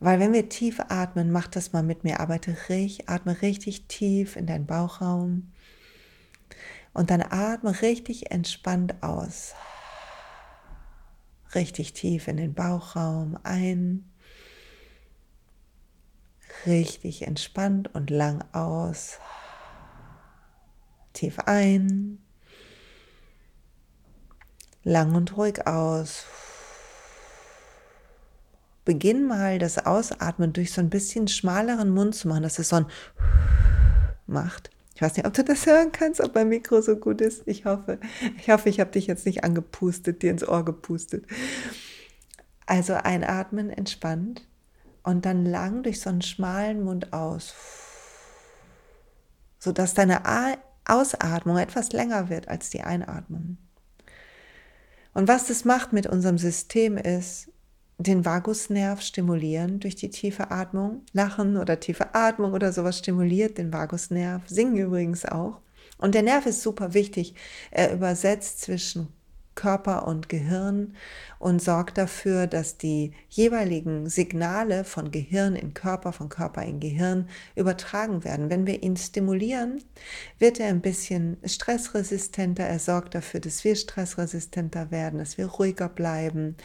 Weil 0.00 0.18
wenn 0.18 0.32
wir 0.32 0.48
tief 0.48 0.80
atmen, 0.88 1.30
mach 1.30 1.46
das 1.46 1.72
mal 1.72 1.82
mit 1.82 2.04
mir. 2.04 2.20
Arbeite 2.20 2.56
richtig, 2.68 3.08
atme 3.08 3.40
richtig 3.42 3.86
tief 3.86 4.36
in 4.36 4.46
deinen 4.46 4.66
Bauchraum. 4.66 5.52
Und 6.92 7.10
dann 7.10 7.22
atme 7.22 7.82
richtig 7.82 8.30
entspannt 8.30 9.02
aus. 9.02 9.54
Richtig 11.54 11.92
tief 11.92 12.28
in 12.28 12.36
den 12.36 12.54
Bauchraum 12.54 13.38
ein. 13.42 14.10
Richtig 16.66 17.22
entspannt 17.22 17.94
und 17.94 18.10
lang 18.10 18.44
aus. 18.52 19.18
Tief 21.12 21.38
ein 21.40 22.18
lang 24.82 25.14
und 25.14 25.36
ruhig 25.36 25.66
aus. 25.66 26.24
Beginn 28.84 29.26
mal 29.26 29.58
das 29.58 29.78
Ausatmen 29.78 30.52
durch 30.52 30.72
so 30.72 30.80
ein 30.80 30.90
bisschen 30.90 31.28
schmaleren 31.28 31.90
Mund 31.90 32.14
zu 32.14 32.28
machen, 32.28 32.42
dass 32.42 32.58
es 32.58 32.70
so 32.70 32.76
ein 32.76 32.86
macht. 34.26 34.70
Ich 35.00 35.02
weiß 35.02 35.16
nicht, 35.16 35.26
ob 35.26 35.32
du 35.32 35.42
das 35.42 35.64
hören 35.64 35.92
kannst, 35.92 36.20
ob 36.20 36.34
mein 36.34 36.50
Mikro 36.50 36.82
so 36.82 36.94
gut 36.94 37.22
ist. 37.22 37.44
Ich 37.46 37.64
hoffe. 37.64 37.98
Ich 38.36 38.50
hoffe, 38.50 38.68
ich 38.68 38.80
habe 38.80 38.90
dich 38.90 39.06
jetzt 39.06 39.24
nicht 39.24 39.44
angepustet, 39.44 40.20
dir 40.20 40.30
ins 40.30 40.46
Ohr 40.46 40.62
gepustet. 40.62 41.24
Also 42.66 42.92
einatmen, 42.92 43.70
entspannt 43.70 44.46
und 45.02 45.24
dann 45.24 45.46
lang 45.46 45.84
durch 45.84 46.02
so 46.02 46.10
einen 46.10 46.20
schmalen 46.20 46.84
Mund 46.84 47.14
aus, 47.14 47.54
sodass 49.58 49.94
deine 49.94 50.20
Ausatmung 50.84 51.56
etwas 51.56 51.92
länger 51.92 52.28
wird 52.28 52.48
als 52.48 52.68
die 52.68 52.82
Einatmung. 52.82 53.56
Und 55.14 55.28
was 55.28 55.46
das 55.46 55.64
macht 55.64 55.94
mit 55.94 56.08
unserem 56.08 56.36
System 56.36 56.98
ist, 56.98 57.49
den 58.02 58.24
Vagusnerv 58.24 59.02
stimulieren 59.02 59.78
durch 59.78 59.94
die 59.94 60.08
tiefe 60.08 60.50
Atmung. 60.50 61.02
Lachen 61.12 61.56
oder 61.58 61.80
tiefe 61.80 62.14
Atmung 62.14 62.54
oder 62.54 62.72
sowas 62.72 62.98
stimuliert 62.98 63.58
den 63.58 63.72
Vagusnerv. 63.72 64.42
Singen 64.46 64.76
übrigens 64.76 65.26
auch. 65.26 65.60
Und 65.98 66.14
der 66.14 66.22
Nerv 66.22 66.46
ist 66.46 66.62
super 66.62 66.94
wichtig. 66.94 67.34
Er 67.70 67.92
übersetzt 67.92 68.62
zwischen 68.62 69.08
Körper 69.54 70.06
und 70.06 70.28
Gehirn 70.28 70.94
und 71.38 71.60
sorgt 71.60 71.98
dafür, 71.98 72.46
dass 72.46 72.78
die 72.78 73.12
jeweiligen 73.28 74.08
Signale 74.08 74.84
von 74.84 75.10
Gehirn 75.10 75.56
in 75.56 75.74
Körper, 75.74 76.12
von 76.12 76.28
Körper 76.28 76.62
in 76.62 76.80
Gehirn 76.80 77.28
übertragen 77.56 78.24
werden. 78.24 78.48
Wenn 78.48 78.66
wir 78.66 78.82
ihn 78.82 78.96
stimulieren, 78.96 79.82
wird 80.38 80.60
er 80.60 80.68
ein 80.68 80.80
bisschen 80.80 81.36
stressresistenter. 81.44 82.64
Er 82.64 82.78
sorgt 82.78 83.14
dafür, 83.14 83.40
dass 83.40 83.64
wir 83.64 83.76
stressresistenter 83.76 84.90
werden, 84.90 85.18
dass 85.18 85.36
wir 85.36 85.46
ruhiger 85.46 85.88
bleiben, 85.88 86.56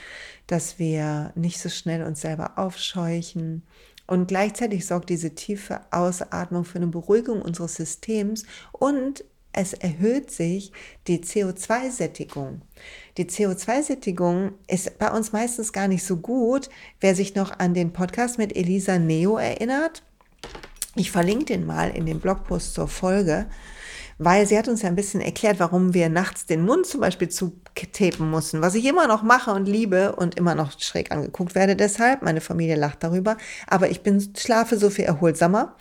dass 0.47 0.79
wir 0.79 1.31
nicht 1.35 1.59
so 1.59 1.69
schnell 1.69 2.03
uns 2.03 2.21
selber 2.21 2.57
aufscheuchen. 2.57 3.63
Und 4.07 4.27
gleichzeitig 4.27 4.85
sorgt 4.85 5.09
diese 5.09 5.33
tiefe 5.33 5.81
Ausatmung 5.91 6.63
für 6.63 6.77
eine 6.77 6.87
Beruhigung 6.87 7.41
unseres 7.41 7.75
Systems 7.75 8.45
und 8.71 9.25
es 9.55 9.73
erhöht 9.73 10.31
sich 10.31 10.71
die 11.07 11.19
CO2-Sättigung. 11.19 12.61
Die 13.17 13.25
CO2-Sättigung 13.25 14.53
ist 14.67 14.99
bei 14.99 15.09
uns 15.11 15.31
meistens 15.31 15.71
gar 15.71 15.87
nicht 15.87 16.03
so 16.03 16.17
gut. 16.17 16.69
Wer 16.99 17.15
sich 17.15 17.35
noch 17.35 17.57
an 17.59 17.73
den 17.73 17.93
Podcast 17.93 18.37
mit 18.37 18.55
Elisa 18.55 18.99
Neo 18.99 19.37
erinnert, 19.37 20.03
ich 20.95 21.11
verlinke 21.11 21.45
den 21.45 21.65
mal 21.65 21.89
in 21.89 22.05
dem 22.05 22.19
Blogpost 22.19 22.73
zur 22.73 22.87
Folge, 22.87 23.47
weil 24.17 24.45
sie 24.45 24.57
hat 24.57 24.67
uns 24.67 24.81
ja 24.81 24.89
ein 24.89 24.95
bisschen 24.95 25.21
erklärt, 25.21 25.59
warum 25.59 25.93
wir 25.93 26.09
nachts 26.09 26.45
den 26.45 26.63
Mund 26.63 26.85
zum 26.85 27.01
Beispiel 27.01 27.29
zutapen 27.29 28.29
mussten, 28.29 28.61
was 28.61 28.75
ich 28.75 28.85
immer 28.85 29.07
noch 29.07 29.23
mache 29.23 29.51
und 29.51 29.67
liebe 29.67 30.15
und 30.15 30.35
immer 30.35 30.55
noch 30.55 30.79
schräg 30.79 31.11
angeguckt 31.11 31.55
werde 31.55 31.75
deshalb. 31.75 32.21
Meine 32.21 32.41
Familie 32.41 32.75
lacht 32.75 33.03
darüber, 33.03 33.37
aber 33.67 33.89
ich 33.89 34.03
bin, 34.03 34.33
schlafe 34.37 34.77
so 34.77 34.89
viel 34.89 35.05
erholsamer. 35.05 35.75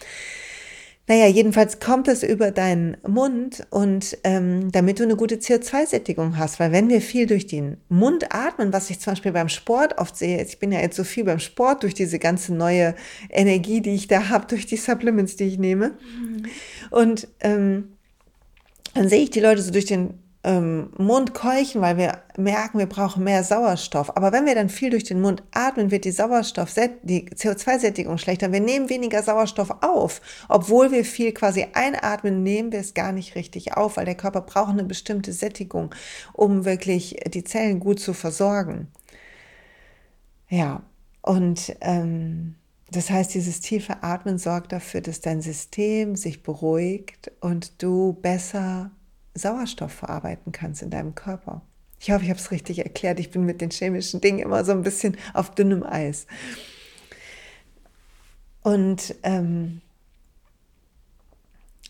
Naja, 1.06 1.26
jedenfalls 1.26 1.80
kommt 1.80 2.08
es 2.08 2.23
über 2.23 2.50
deinen 2.50 2.96
Mund 3.06 3.66
und 3.68 4.16
ähm, 4.25 4.73
damit 4.73 4.99
du 4.99 5.02
eine 5.02 5.16
gute 5.16 5.37
CO2-Sättigung 5.37 6.38
hast, 6.38 6.58
weil 6.58 6.73
wenn 6.73 6.88
wir 6.88 7.02
viel 7.02 7.26
durch 7.26 7.46
den 7.46 7.76
Mund 7.90 8.34
atmen, 8.34 8.73
was 8.73 8.88
ich 8.88 9.00
zum 9.00 9.12
Beispiel 9.12 9.32
beim 9.32 9.50
Sport 9.50 9.99
oft 9.99 10.16
sehe, 10.16 10.42
ich 10.42 10.58
bin 10.58 10.73
ja 10.73 10.80
jetzt 10.80 10.96
so 10.96 11.04
viel 11.04 11.25
beim 11.25 11.40
Sport 11.40 11.82
durch 11.82 11.92
diese 11.92 12.18
ganze 12.18 12.54
neue 12.54 12.94
Energie, 13.28 13.82
die 13.82 13.94
ich 13.94 14.06
da 14.06 14.30
habe, 14.30 14.46
durch 14.46 14.64
die 14.64 14.78
Supplements, 14.78 15.37
die 15.37 15.44
ich 15.44 15.58
nehme. 15.58 15.90
Mhm. 15.90 16.46
Und 16.90 17.28
ähm, 17.40 17.96
dann 18.94 19.08
sehe 19.11 19.23
ich 19.25 19.30
die 19.30 19.40
Leute 19.40 19.61
so 19.61 19.73
durch 19.73 19.87
den 19.87 20.23
ähm, 20.44 20.90
Mund 20.98 21.32
keuchen, 21.32 21.80
weil 21.80 21.96
wir 21.96 22.18
merken, 22.36 22.78
wir 22.78 22.86
brauchen 22.86 23.24
mehr 23.24 23.42
Sauerstoff. 23.42 24.16
Aber 24.16 24.30
wenn 24.30 24.44
wir 24.44 24.54
dann 24.54 24.68
viel 24.68 24.90
durch 24.90 25.04
den 25.04 25.20
Mund 25.20 25.42
atmen, 25.52 25.90
wird 25.90 26.04
die 26.04 26.12
Sauerstoff, 26.12 26.74
die 27.02 27.28
CO2-Sättigung 27.30 28.18
schlechter. 28.18 28.52
Wir 28.52 28.60
nehmen 28.60 28.90
weniger 28.90 29.22
Sauerstoff 29.22 29.70
auf. 29.82 30.20
Obwohl 30.48 30.92
wir 30.92 31.04
viel 31.04 31.32
quasi 31.32 31.66
einatmen, 31.72 32.42
nehmen 32.42 32.72
wir 32.72 32.80
es 32.80 32.92
gar 32.92 33.12
nicht 33.12 33.34
richtig 33.34 33.76
auf, 33.76 33.96
weil 33.96 34.04
der 34.04 34.16
Körper 34.16 34.42
braucht 34.42 34.70
eine 34.70 34.84
bestimmte 34.84 35.32
Sättigung, 35.32 35.94
um 36.34 36.66
wirklich 36.66 37.16
die 37.26 37.44
Zellen 37.44 37.80
gut 37.80 37.98
zu 37.98 38.12
versorgen. 38.12 38.88
Ja, 40.50 40.82
und 41.22 41.74
ähm, 41.80 42.56
das 42.90 43.10
heißt, 43.10 43.34
dieses 43.34 43.60
tiefe 43.60 44.02
Atmen 44.02 44.38
sorgt 44.38 44.72
dafür, 44.72 45.00
dass 45.00 45.22
dein 45.22 45.40
System 45.40 46.16
sich 46.16 46.42
beruhigt 46.42 47.32
und 47.40 47.82
du 47.82 48.12
besser 48.12 48.90
Sauerstoff 49.34 49.92
verarbeiten 49.92 50.52
kannst 50.52 50.82
in 50.82 50.90
deinem 50.90 51.14
Körper. 51.14 51.62
Ich 52.00 52.10
hoffe, 52.10 52.24
ich 52.24 52.30
habe 52.30 52.40
es 52.40 52.50
richtig 52.50 52.80
erklärt. 52.80 53.18
Ich 53.18 53.30
bin 53.30 53.44
mit 53.44 53.60
den 53.60 53.70
chemischen 53.70 54.20
Dingen 54.20 54.40
immer 54.40 54.64
so 54.64 54.72
ein 54.72 54.82
bisschen 54.82 55.16
auf 55.32 55.50
dünnem 55.54 55.82
Eis. 55.82 56.26
Und 58.62 59.14
ähm, 59.22 59.80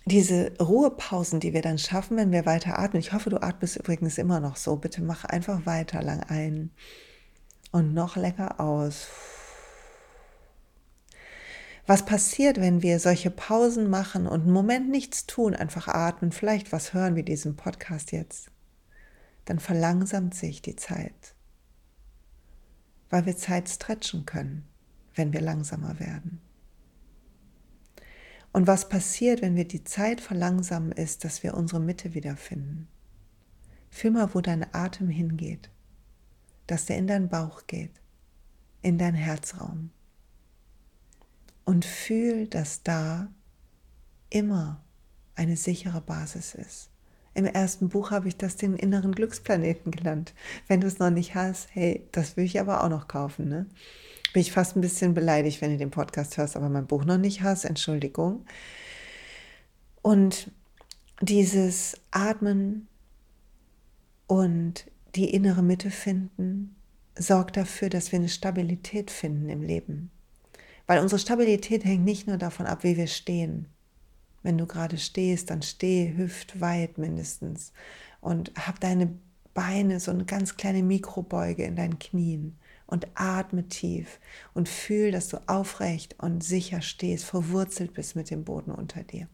diese 0.06 0.52
Ruhepausen, 0.60 1.40
die 1.40 1.52
wir 1.52 1.62
dann 1.62 1.78
schaffen, 1.78 2.16
wenn 2.16 2.32
wir 2.32 2.46
weiter 2.46 2.78
atmen. 2.78 3.00
Ich 3.00 3.12
hoffe, 3.12 3.30
du 3.30 3.42
atmest 3.42 3.76
übrigens 3.76 4.18
immer 4.18 4.40
noch 4.40 4.56
so. 4.56 4.76
Bitte 4.76 5.02
mach 5.02 5.24
einfach 5.24 5.66
weiter 5.66 6.02
lang 6.02 6.20
ein 6.28 6.70
und 7.72 7.94
noch 7.94 8.16
länger 8.16 8.60
aus. 8.60 9.08
Was 11.86 12.06
passiert, 12.06 12.58
wenn 12.58 12.82
wir 12.82 12.98
solche 12.98 13.30
Pausen 13.30 13.90
machen 13.90 14.26
und 14.26 14.42
einen 14.42 14.52
Moment 14.52 14.88
nichts 14.88 15.26
tun, 15.26 15.54
einfach 15.54 15.86
atmen, 15.86 16.32
vielleicht 16.32 16.72
was 16.72 16.94
hören 16.94 17.14
wie 17.14 17.22
diesen 17.22 17.56
Podcast 17.56 18.10
jetzt? 18.10 18.50
Dann 19.44 19.58
verlangsamt 19.58 20.34
sich 20.34 20.62
die 20.62 20.76
Zeit, 20.76 21.34
weil 23.10 23.26
wir 23.26 23.36
Zeit 23.36 23.68
stretchen 23.68 24.24
können, 24.24 24.66
wenn 25.14 25.34
wir 25.34 25.42
langsamer 25.42 26.00
werden. 26.00 26.40
Und 28.52 28.66
was 28.66 28.88
passiert, 28.88 29.42
wenn 29.42 29.56
wir 29.56 29.68
die 29.68 29.84
Zeit 29.84 30.22
verlangsamen, 30.22 30.92
ist, 30.92 31.24
dass 31.24 31.42
wir 31.42 31.54
unsere 31.54 31.80
Mitte 31.80 32.14
wiederfinden. 32.14 32.88
Fühl 33.90 34.12
mal, 34.12 34.32
wo 34.34 34.40
dein 34.40 34.72
Atem 34.72 35.08
hingeht, 35.08 35.70
dass 36.66 36.86
der 36.86 36.96
in 36.96 37.08
deinen 37.08 37.28
Bauch 37.28 37.66
geht, 37.66 38.00
in 38.80 38.96
dein 38.96 39.14
Herzraum 39.14 39.90
und 41.64 41.85
fühl, 41.85 42.47
dass 42.47 42.83
da 42.83 43.28
immer 44.30 44.83
eine 45.35 45.56
sichere 45.56 46.00
Basis 46.00 46.54
ist. 46.54 46.90
Im 47.35 47.47
ersten 47.47 47.88
Buch 47.88 48.12
habe 48.12 48.28
ich 48.28 48.37
das 48.37 48.56
den 48.56 48.75
inneren 48.76 49.12
Glücksplaneten 49.12 49.90
genannt. 49.90 50.35
Wenn 50.68 50.80
du 50.80 50.87
es 50.87 51.00
noch 51.00 51.11
nicht 51.11 51.35
hast, 51.35 51.68
hey, 51.73 52.06
das 52.12 52.37
will 52.37 52.44
ich 52.44 52.61
aber 52.61 52.85
auch 52.85 52.88
noch 52.88 53.09
kaufen. 53.09 53.49
Ne? 53.49 53.66
Bin 54.33 54.40
ich 54.40 54.52
fast 54.52 54.76
ein 54.76 54.80
bisschen 54.80 55.14
beleidigt, 55.14 55.61
wenn 55.61 55.73
du 55.73 55.76
den 55.76 55.90
Podcast 55.90 56.37
hörst, 56.37 56.56
aber 56.56 56.68
mein 56.68 56.87
Buch 56.87 57.04
noch 57.04 57.18
nicht 57.18 57.42
hast. 57.42 57.64
Entschuldigung. 57.64 58.47
Und 60.00 60.52
dieses 61.21 62.00
Atmen 62.12 62.87
und 64.26 64.87
die 65.16 65.30
innere 65.30 65.62
Mitte 65.62 65.90
finden 65.90 66.76
sorgt 67.16 67.56
dafür, 67.56 67.88
dass 67.88 68.12
wir 68.12 68.18
eine 68.18 68.28
Stabilität 68.28 69.11
finden 69.11 69.49
im 69.49 69.62
Leben. 69.62 70.11
Weil 70.86 71.00
unsere 71.00 71.18
Stabilität 71.18 71.84
hängt 71.84 72.04
nicht 72.04 72.26
nur 72.26 72.36
davon 72.36 72.66
ab, 72.66 72.84
wie 72.84 72.96
wir 72.96 73.06
stehen. 73.06 73.66
Wenn 74.42 74.58
du 74.58 74.66
gerade 74.66 74.98
stehst, 74.98 75.50
dann 75.50 75.62
steh 75.62 76.14
hüftweit 76.16 76.98
mindestens 76.98 77.72
und 78.20 78.52
hab 78.54 78.80
deine 78.80 79.18
Beine, 79.54 80.00
so 80.00 80.10
eine 80.10 80.24
ganz 80.24 80.56
kleine 80.56 80.82
Mikrobeuge 80.82 81.64
in 81.64 81.76
deinen 81.76 81.98
Knien 81.98 82.58
und 82.86 83.06
atme 83.14 83.68
tief 83.68 84.18
und 84.52 84.68
fühl, 84.68 85.12
dass 85.12 85.28
du 85.28 85.38
aufrecht 85.46 86.16
und 86.18 86.44
sicher 86.44 86.82
stehst, 86.82 87.24
verwurzelt 87.24 87.94
bist 87.94 88.16
mit 88.16 88.30
dem 88.30 88.44
Boden 88.44 88.72
unter 88.72 89.02
dir. 89.02 89.28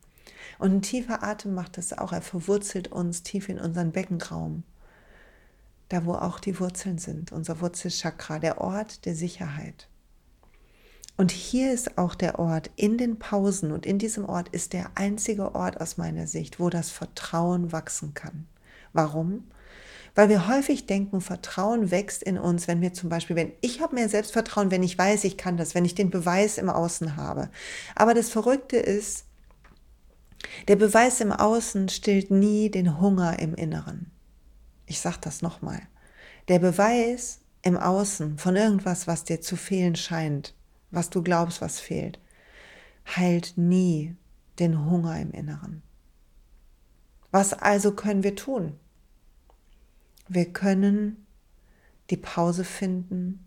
Und 0.59 0.73
ein 0.73 0.83
tiefer 0.83 1.23
Atem 1.23 1.55
macht 1.55 1.77
das 1.77 1.93
auch. 1.97 2.13
Er 2.13 2.23
verwurzelt 2.23 2.89
uns 2.89 3.23
tief 3.23 3.49
in 3.49 3.59
unseren 3.59 3.93
Beckenraum. 3.93 4.63
Da, 5.89 6.05
wo 6.05 6.15
auch 6.15 6.39
die 6.39 6.61
Wurzeln 6.61 6.99
sind, 6.99 7.33
unser 7.33 7.61
Wurzelchakra, 7.61 8.39
der 8.39 8.61
Ort 8.61 9.05
der 9.07 9.17
Sicherheit. 9.17 9.90
Und 11.21 11.33
hier 11.33 11.75
ist 11.75 11.99
auch 11.99 12.15
der 12.15 12.39
Ort 12.39 12.71
in 12.77 12.97
den 12.97 13.19
Pausen 13.19 13.73
und 13.73 13.85
in 13.85 13.99
diesem 13.99 14.25
Ort 14.25 14.49
ist 14.49 14.73
der 14.73 14.93
einzige 14.95 15.55
Ort 15.55 15.79
aus 15.79 15.99
meiner 15.99 16.27
Sicht, 16.27 16.59
wo 16.59 16.71
das 16.71 16.89
Vertrauen 16.89 17.73
wachsen 17.73 18.15
kann. 18.15 18.47
Warum? 18.95 19.45
Weil 20.15 20.31
wir 20.31 20.49
häufig 20.49 20.87
denken, 20.87 21.21
Vertrauen 21.21 21.91
wächst 21.91 22.23
in 22.23 22.39
uns, 22.39 22.69
wenn 22.69 22.81
wir 22.81 22.95
zum 22.95 23.11
Beispiel, 23.11 23.37
wenn 23.37 23.53
ich 23.61 23.83
habe 23.83 23.97
mehr 23.97 24.09
Selbstvertrauen, 24.09 24.71
wenn 24.71 24.83
ich 24.83 24.97
weiß, 24.97 25.25
ich 25.25 25.37
kann 25.37 25.59
das, 25.59 25.75
wenn 25.75 25.85
ich 25.85 25.95
den 25.95 26.09
Beweis 26.09 26.57
im 26.57 26.71
Außen 26.71 27.17
habe. 27.17 27.51
Aber 27.95 28.15
das 28.15 28.31
Verrückte 28.31 28.79
ist, 28.79 29.27
der 30.69 30.77
Beweis 30.77 31.21
im 31.21 31.33
Außen 31.33 31.91
stillt 31.91 32.31
nie 32.31 32.71
den 32.71 32.99
Hunger 32.99 33.41
im 33.41 33.55
Inneren. 33.55 34.11
Ich 34.87 35.01
sage 35.01 35.19
das 35.21 35.43
nochmal. 35.43 35.83
Der 36.49 36.61
Beweis 36.61 37.41
im 37.61 37.77
Außen 37.77 38.39
von 38.39 38.57
irgendwas, 38.57 39.07
was 39.07 39.25
dir 39.25 39.43
zu 39.43 39.57
fehlen 39.57 39.97
scheint, 39.97 40.55
was 40.91 41.11
du 41.11 41.23
glaubst, 41.23 41.61
was 41.61 41.81
fehlt, 41.81 42.19
heilt 43.07 43.55
nie 43.57 44.17
den 44.59 44.87
Hunger 44.91 45.19
im 45.21 45.33
Inneren. 45.33 45.83
Was 47.31 47.53
also 47.53 47.93
können 47.93 48.23
wir 48.23 48.37
tun? 48.37 48.79
Wir 50.29 50.53
können 50.53 51.27
die 52.11 52.17
Pause 52.17 52.65
finden, 52.65 53.47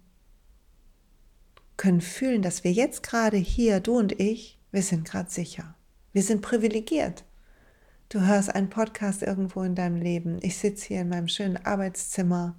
können 1.78 2.02
fühlen, 2.02 2.42
dass 2.42 2.64
wir 2.64 2.72
jetzt 2.72 3.04
gerade 3.04 3.38
hier, 3.38 3.80
du 3.80 3.98
und 3.98 4.20
ich, 4.20 4.58
wir 4.72 4.84
sind 4.84 5.06
gerade 5.06 5.30
sicher. 5.30 5.76
Wir 6.14 6.24
sind 6.24 6.42
privilegiert. 6.42 7.26
Du 8.10 8.22
hörst 8.22 8.54
einen 8.54 8.70
Podcast 8.70 9.24
irgendwo 9.24 9.64
in 9.64 9.76
deinem 9.76 9.96
Leben. 9.96 10.38
Ich 10.42 10.58
sitze 10.58 10.88
hier 10.88 11.02
in 11.02 11.10
meinem 11.10 11.28
schönen 11.28 11.58
Arbeitszimmer. 11.58 12.56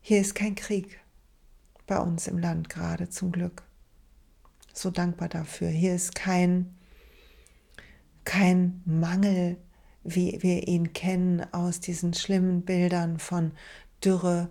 Hier 0.00 0.20
ist 0.20 0.34
kein 0.34 0.56
Krieg 0.56 1.00
bei 1.86 1.98
uns 1.98 2.26
im 2.26 2.38
Land 2.38 2.68
gerade, 2.68 3.08
zum 3.08 3.30
Glück. 3.30 3.67
So 4.78 4.92
dankbar 4.92 5.28
dafür. 5.28 5.70
Hier 5.70 5.92
ist 5.96 6.14
kein, 6.14 6.72
kein 8.22 8.80
Mangel, 8.84 9.56
wie 10.04 10.38
wir 10.40 10.68
ihn 10.68 10.92
kennen 10.92 11.44
aus 11.52 11.80
diesen 11.80 12.14
schlimmen 12.14 12.62
Bildern 12.62 13.18
von 13.18 13.50
Dürre, 14.04 14.50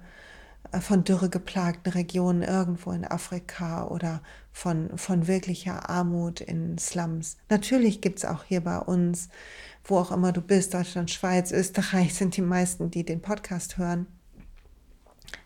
äh, 0.73 0.81
von 0.81 1.05
Dürre 1.05 1.29
geplagten 1.29 1.93
Regionen 1.93 2.41
irgendwo 2.41 2.91
in 2.91 3.05
Afrika 3.05 3.87
oder 3.87 4.21
von, 4.51 4.97
von 4.97 5.27
wirklicher 5.27 5.89
Armut 5.89 6.41
in 6.41 6.77
Slums. 6.77 7.37
Natürlich 7.47 8.01
gibt 8.01 8.19
es 8.19 8.25
auch 8.25 8.43
hier 8.43 8.59
bei 8.59 8.79
uns, 8.79 9.29
wo 9.85 9.97
auch 9.97 10.11
immer 10.11 10.33
du 10.33 10.41
bist, 10.41 10.73
Deutschland, 10.73 11.09
Schweiz, 11.09 11.53
Österreich 11.53 12.13
sind 12.15 12.35
die 12.35 12.41
meisten, 12.41 12.91
die 12.91 13.05
den 13.05 13.21
Podcast 13.21 13.77
hören, 13.77 14.07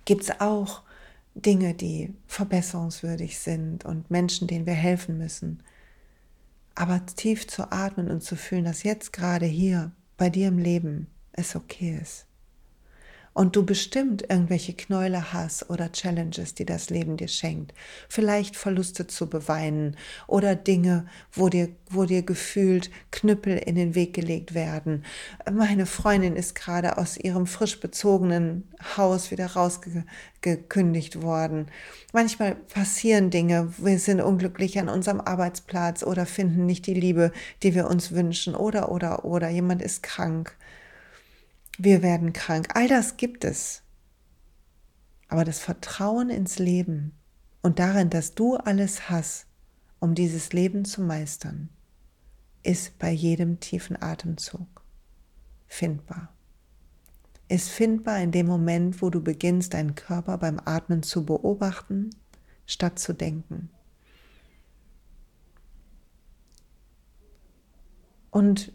gibt 0.06 0.24
es 0.24 0.42
auch 0.42 0.82
Dinge, 1.36 1.74
die 1.74 2.14
verbesserungswürdig 2.28 3.40
sind 3.40 3.86
und 3.86 4.12
Menschen, 4.12 4.48
denen 4.48 4.66
wir 4.66 4.74
helfen 4.74 5.18
müssen. 5.18 5.64
Aber 6.76 7.06
tief 7.06 7.48
zu 7.48 7.72
atmen 7.72 8.10
und 8.10 8.22
zu 8.22 8.36
fühlen, 8.36 8.66
dass 8.66 8.84
jetzt 8.84 9.14
gerade 9.14 9.46
hier 9.46 9.92
bei 10.18 10.30
dir 10.30 10.48
im 10.48 10.58
Leben 10.58 11.08
es 11.34 11.56
okay 11.56 11.98
ist 12.02 12.28
und 13.34 13.56
du 13.56 13.66
bestimmt 13.66 14.24
irgendwelche 14.30 14.74
Knäule 14.74 15.32
hast 15.32 15.70
oder 15.70 15.92
Challenges, 15.92 16.54
die 16.54 16.66
das 16.66 16.90
Leben 16.90 17.16
dir 17.18 17.30
schenkt. 17.30 17.74
Vielleicht 18.10 18.58
Verluste 18.58 19.08
zu 19.08 19.30
beweinen 19.30 19.96
oder 20.28 20.56
Dinge, 20.56 21.06
wo 21.32 21.48
dir, 21.48 21.70
wo 21.90 22.06
dir 22.06 22.24
gefühlt 22.24 22.92
Knüppel 23.12 23.58
in 23.58 23.76
den 23.76 23.96
Weg 23.96 24.14
gelegt 24.14 24.54
werden. 24.54 25.06
Meine 25.50 25.86
Freundin 25.86 26.36
ist 26.36 26.56
gerade 26.56 26.98
aus 26.98 27.18
ihrem 27.18 27.48
frisch 27.48 27.80
bezogenen 27.80 28.68
Haus 28.98 29.32
wieder 29.32 29.48
rausgekündigt 29.48 31.22
worden. 31.22 31.68
Manchmal 32.12 32.56
passieren 32.56 33.30
Dinge, 33.30 33.74
wir 33.78 34.00
sind 34.00 34.20
unglücklich 34.20 34.78
an 34.78 34.90
unserem 34.90 35.22
Arbeitsplatz 35.22 36.04
oder 36.04 36.26
finden 36.26 36.66
nicht 36.66 36.86
die 36.86 36.94
Liebe, 36.94 37.32
die 37.64 37.76
wir 37.76 37.88
uns 37.88 38.12
wünschen 38.12 38.56
oder, 38.56 38.92
oder, 38.92 39.24
oder 39.24 39.50
jemand 39.50 39.82
ist 39.82 40.04
krank 40.04 40.58
wir 41.84 42.04
werden 42.04 42.34
krank. 42.34 42.70
All 42.76 42.88
das 42.88 43.18
gibt 43.18 43.44
es. 43.44 43.82
Aber 45.28 45.46
das 45.46 45.60
Vertrauen 45.60 46.30
ins 46.30 46.60
Leben 46.60 47.14
und 47.62 47.80
darin, 47.80 48.10
dass 48.10 48.36
du 48.36 48.56
alles 48.58 49.10
hast, 49.10 49.48
um 50.00 50.14
dieses 50.14 50.54
Leben 50.54 50.86
zu 50.86 51.02
meistern, 51.02 51.70
ist 52.64 53.00
bei 53.00 53.12
jedem 53.12 53.60
tiefen 53.60 54.02
Atemzug 54.02 54.84
findbar. 55.68 56.34
Ist 57.48 57.70
findbar 57.70 58.20
in 58.20 58.32
dem 58.32 58.46
Moment, 58.46 59.02
wo 59.02 59.10
du 59.10 59.22
beginnst, 59.22 59.74
deinen 59.74 59.96
Körper 59.96 60.38
beim 60.38 60.60
Atmen 60.64 61.04
zu 61.04 61.26
beobachten, 61.26 62.12
statt 62.66 63.00
zu 63.00 63.14
denken. 63.14 63.70
Und 68.30 68.72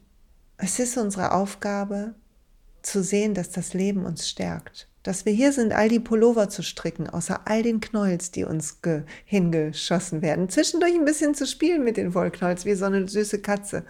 es 0.59 0.79
ist 0.79 0.97
unsere 0.99 1.33
Aufgabe, 1.33 2.15
zu 2.87 3.03
sehen, 3.03 3.35
dass 3.35 3.51
das 3.51 3.75
Leben 3.75 4.07
uns 4.07 4.29
stärkt. 4.29 4.89
Dass 5.03 5.25
wir 5.25 5.33
hier 5.33 5.53
sind, 5.53 5.73
all 5.73 5.89
die 5.89 6.01
Pullover 6.01 6.49
zu 6.49 6.63
stricken, 6.63 7.09
außer 7.09 7.43
all 7.45 7.63
den 7.63 7.81
Knolls, 7.81 8.31
die 8.31 8.45
uns 8.45 8.81
hingeschossen 9.25 10.23
werden. 10.23 10.49
Zwischendurch 10.49 10.95
ein 10.95 11.05
bisschen 11.05 11.35
zu 11.35 11.47
spielen 11.47 11.85
mit 11.85 11.97
den 11.97 12.15
Wollknolls, 12.15 12.65
wie 12.65 12.75
so 12.75 12.87
eine 12.87 13.07
süße 13.07 13.41
Katze. 13.41 13.85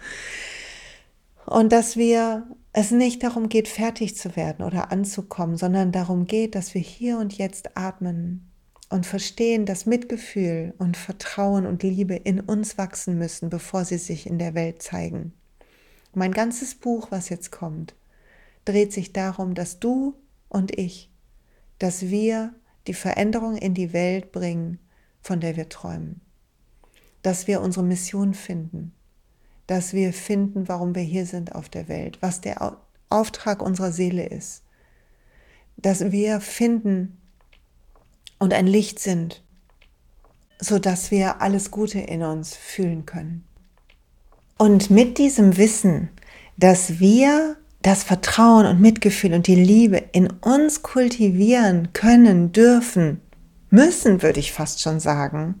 Und 1.45 1.71
dass 1.71 1.95
wir 1.95 2.45
es 2.73 2.91
nicht 2.91 3.23
darum 3.23 3.49
geht, 3.49 3.67
fertig 3.67 4.15
zu 4.17 4.35
werden 4.35 4.63
oder 4.63 4.91
anzukommen, 4.91 5.57
sondern 5.57 5.91
darum 5.91 6.27
geht, 6.27 6.53
dass 6.53 6.73
wir 6.73 6.81
hier 6.81 7.17
und 7.17 7.33
jetzt 7.37 7.75
atmen 7.75 8.51
und 8.89 9.05
verstehen, 9.05 9.65
dass 9.65 9.85
Mitgefühl 9.85 10.73
und 10.77 10.97
Vertrauen 10.97 11.65
und 11.65 11.83
Liebe 11.83 12.15
in 12.15 12.39
uns 12.39 12.77
wachsen 12.77 13.17
müssen, 13.17 13.49
bevor 13.49 13.85
sie 13.85 13.97
sich 13.97 14.27
in 14.27 14.39
der 14.39 14.53
Welt 14.53 14.81
zeigen. 14.81 15.33
Mein 16.13 16.31
ganzes 16.31 16.75
Buch, 16.75 17.07
was 17.11 17.29
jetzt 17.29 17.51
kommt, 17.51 17.95
dreht 18.67 18.91
sich 18.91 19.13
darum, 19.13 19.53
dass 19.53 19.79
du 19.79 20.15
und 20.49 20.77
ich, 20.77 21.09
dass 21.79 22.03
wir 22.03 22.53
die 22.87 22.93
Veränderung 22.93 23.55
in 23.57 23.73
die 23.73 23.93
Welt 23.93 24.31
bringen, 24.31 24.79
von 25.21 25.39
der 25.39 25.55
wir 25.55 25.69
träumen. 25.69 26.21
Dass 27.21 27.47
wir 27.47 27.61
unsere 27.61 27.85
Mission 27.85 28.33
finden. 28.33 28.93
Dass 29.67 29.93
wir 29.93 30.13
finden, 30.13 30.67
warum 30.67 30.95
wir 30.95 31.01
hier 31.01 31.25
sind 31.25 31.55
auf 31.55 31.69
der 31.69 31.87
Welt, 31.87 32.17
was 32.21 32.41
der 32.41 32.77
Auftrag 33.09 33.61
unserer 33.61 33.91
Seele 33.91 34.25
ist. 34.25 34.63
Dass 35.77 36.11
wir 36.11 36.39
finden 36.39 37.17
und 38.39 38.53
ein 38.53 38.67
Licht 38.67 38.99
sind, 38.99 39.43
sodass 40.59 41.11
wir 41.11 41.41
alles 41.41 41.71
Gute 41.71 41.99
in 41.99 42.23
uns 42.23 42.55
fühlen 42.55 43.05
können. 43.05 43.43
Und 44.57 44.89
mit 44.89 45.17
diesem 45.17 45.57
Wissen, 45.57 46.09
dass 46.57 46.99
wir 46.99 47.57
das 47.87 48.03
Vertrauen 48.03 48.65
und 48.65 48.81
Mitgefühl 48.81 49.33
und 49.33 49.47
die 49.47 49.55
Liebe 49.55 50.03
in 50.11 50.27
uns 50.41 50.81
kultivieren 50.81 51.93
können, 51.93 52.51
dürfen, 52.51 53.21
müssen, 53.69 54.21
würde 54.21 54.41
ich 54.41 54.51
fast 54.51 54.81
schon 54.81 54.99
sagen, 54.99 55.55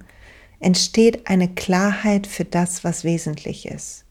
entsteht 0.59 1.27
eine 1.27 1.47
Klarheit 1.47 2.27
für 2.27 2.43
das, 2.43 2.83
was 2.83 3.05
wesentlich 3.05 3.65
ist. 3.65 4.03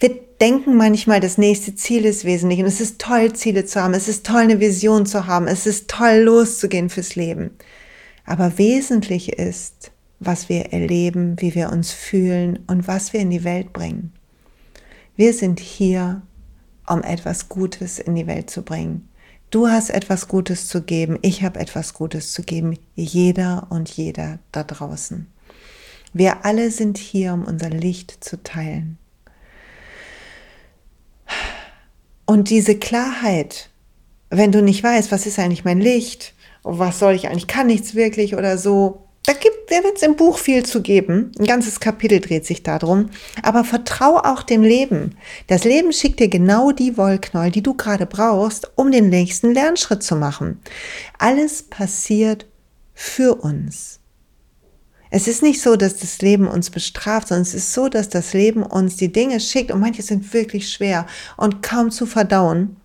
Wir 0.00 0.18
denken 0.40 0.74
manchmal, 0.74 1.20
das 1.20 1.38
nächste 1.38 1.76
Ziel 1.76 2.04
ist 2.06 2.24
wesentlich 2.24 2.58
und 2.58 2.66
es 2.66 2.80
ist 2.80 3.00
toll, 3.00 3.32
Ziele 3.34 3.64
zu 3.66 3.80
haben, 3.80 3.94
es 3.94 4.08
ist 4.08 4.26
toll, 4.26 4.40
eine 4.40 4.58
Vision 4.58 5.06
zu 5.06 5.28
haben, 5.28 5.46
es 5.46 5.64
ist 5.64 5.88
toll, 5.88 6.22
loszugehen 6.24 6.90
fürs 6.90 7.14
Leben. 7.14 7.50
Aber 8.24 8.58
wesentlich 8.58 9.34
ist, 9.34 9.92
was 10.18 10.48
wir 10.48 10.72
erleben, 10.72 11.36
wie 11.38 11.54
wir 11.54 11.70
uns 11.70 11.92
fühlen 11.92 12.64
und 12.66 12.88
was 12.88 13.12
wir 13.12 13.20
in 13.20 13.30
die 13.30 13.44
Welt 13.44 13.72
bringen. 13.72 14.12
Wir 15.14 15.32
sind 15.32 15.60
hier, 15.60 16.22
um 16.86 17.02
etwas 17.02 17.48
Gutes 17.48 17.98
in 17.98 18.14
die 18.14 18.26
Welt 18.26 18.50
zu 18.50 18.62
bringen. 18.62 19.08
Du 19.50 19.68
hast 19.68 19.90
etwas 19.90 20.28
Gutes 20.28 20.68
zu 20.68 20.82
geben, 20.82 21.18
ich 21.22 21.42
habe 21.42 21.60
etwas 21.60 21.94
Gutes 21.94 22.32
zu 22.32 22.42
geben, 22.42 22.78
jeder 22.94 23.68
und 23.70 23.88
jeder 23.88 24.38
da 24.52 24.64
draußen. 24.64 25.26
Wir 26.12 26.44
alle 26.44 26.70
sind 26.70 26.98
hier, 26.98 27.32
um 27.32 27.44
unser 27.44 27.70
Licht 27.70 28.24
zu 28.24 28.42
teilen. 28.42 28.98
Und 32.24 32.50
diese 32.50 32.76
Klarheit, 32.76 33.70
wenn 34.30 34.50
du 34.50 34.62
nicht 34.62 34.82
weißt, 34.82 35.12
was 35.12 35.26
ist 35.26 35.38
eigentlich 35.38 35.64
mein 35.64 35.80
Licht, 35.80 36.34
was 36.62 36.98
soll 36.98 37.14
ich 37.14 37.28
eigentlich, 37.28 37.46
kann 37.46 37.68
nichts 37.68 37.94
wirklich 37.94 38.34
oder 38.34 38.58
so, 38.58 39.05
Da 39.26 39.32
gibt, 39.32 39.72
da 39.72 39.82
wird 39.82 39.96
es 39.96 40.02
im 40.02 40.14
Buch 40.14 40.38
viel 40.38 40.64
zu 40.64 40.82
geben. 40.82 41.32
Ein 41.36 41.46
ganzes 41.46 41.80
Kapitel 41.80 42.20
dreht 42.20 42.46
sich 42.46 42.62
darum. 42.62 43.10
Aber 43.42 43.64
vertrau 43.64 44.18
auch 44.18 44.44
dem 44.44 44.62
Leben. 44.62 45.16
Das 45.48 45.64
Leben 45.64 45.92
schickt 45.92 46.20
dir 46.20 46.28
genau 46.28 46.70
die 46.70 46.96
Wollknäuel, 46.96 47.50
die 47.50 47.62
du 47.62 47.74
gerade 47.74 48.06
brauchst, 48.06 48.70
um 48.76 48.92
den 48.92 49.08
nächsten 49.08 49.52
Lernschritt 49.52 50.04
zu 50.04 50.14
machen. 50.14 50.60
Alles 51.18 51.64
passiert 51.64 52.46
für 52.94 53.34
uns. 53.34 53.98
Es 55.10 55.26
ist 55.26 55.42
nicht 55.42 55.60
so, 55.60 55.74
dass 55.74 55.96
das 55.96 56.20
Leben 56.22 56.46
uns 56.46 56.70
bestraft, 56.70 57.28
sondern 57.28 57.42
es 57.42 57.54
ist 57.54 57.72
so, 57.72 57.88
dass 57.88 58.08
das 58.08 58.32
Leben 58.32 58.62
uns 58.62 58.96
die 58.96 59.12
Dinge 59.12 59.40
schickt 59.40 59.72
und 59.72 59.80
manche 59.80 60.02
sind 60.02 60.32
wirklich 60.34 60.70
schwer 60.70 61.06
und 61.36 61.62
kaum 61.62 61.90
zu 61.90 62.06
verdauen. 62.06 62.76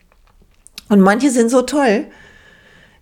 Und 0.90 1.02
manche 1.02 1.30
sind 1.30 1.50
so 1.50 1.62
toll, 1.62 2.08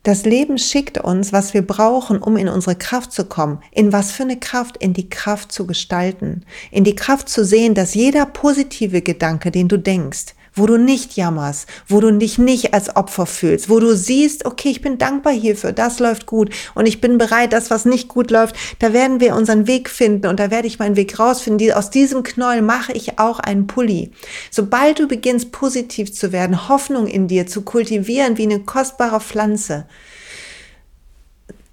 das 0.04 0.24
Leben 0.24 0.58
schickt 0.58 0.98
uns, 0.98 1.34
was 1.34 1.54
wir 1.54 1.62
brauchen, 1.62 2.20
um 2.20 2.38
in 2.38 2.48
unsere 2.48 2.76
Kraft 2.76 3.12
zu 3.12 3.26
kommen. 3.26 3.62
In 3.72 3.92
was 3.92 4.12
für 4.12 4.24
eine 4.24 4.40
Kraft? 4.40 4.78
In 4.78 4.94
die 4.94 5.10
Kraft 5.10 5.52
zu 5.52 5.68
gestalten. 5.68 6.46
In 6.72 6.86
die 6.86 6.96
Kraft 6.96 7.28
zu 7.28 7.44
sehen, 7.44 7.76
dass 7.76 7.96
jeder 7.96 8.26
positive 8.26 9.02
Gedanke, 9.02 9.52
den 9.52 9.68
du 9.68 9.78
denkst, 9.78 10.36
wo 10.54 10.66
du 10.66 10.78
nicht 10.78 11.16
jammerst, 11.16 11.68
wo 11.88 12.00
du 12.00 12.12
dich 12.18 12.38
nicht 12.38 12.74
als 12.74 12.96
Opfer 12.96 13.26
fühlst, 13.26 13.70
wo 13.70 13.80
du 13.80 13.96
siehst, 13.96 14.46
okay, 14.46 14.70
ich 14.70 14.82
bin 14.82 14.98
dankbar 14.98 15.34
hierfür, 15.34 15.72
das 15.72 16.00
läuft 16.00 16.26
gut 16.26 16.50
und 16.76 16.88
ich 16.88 17.02
bin 17.02 17.18
bereit, 17.18 17.54
das, 17.54 17.70
was 17.70 17.86
nicht 17.86 18.08
gut 18.08 18.32
läuft, 18.32 18.56
da 18.80 18.94
werden 18.94 19.20
wir 19.20 19.36
unseren 19.36 19.68
Weg 19.68 19.90
finden 19.90 20.28
und 20.28 20.40
da 20.40 20.52
werde 20.52 20.68
ich 20.68 20.80
meinen 20.80 20.96
Weg 20.96 21.20
rausfinden. 21.20 21.74
Aus 21.74 21.90
diesem 21.90 22.24
Knoll 22.24 22.62
mache 22.62 22.94
ich 22.94 23.20
auch 23.20 23.40
einen 23.40 23.68
Pulli. 23.68 24.12
Sobald 24.52 25.00
du 25.00 25.08
beginnst, 25.08 25.52
positiv 25.52 26.14
zu 26.14 26.32
werden, 26.32 26.70
Hoffnung 26.70 27.08
in 27.08 27.28
dir 27.28 27.48
zu 27.48 27.62
kultivieren 27.62 28.38
wie 28.38 28.44
eine 28.44 28.60
kostbare 28.60 29.20
Pflanze, 29.20 29.86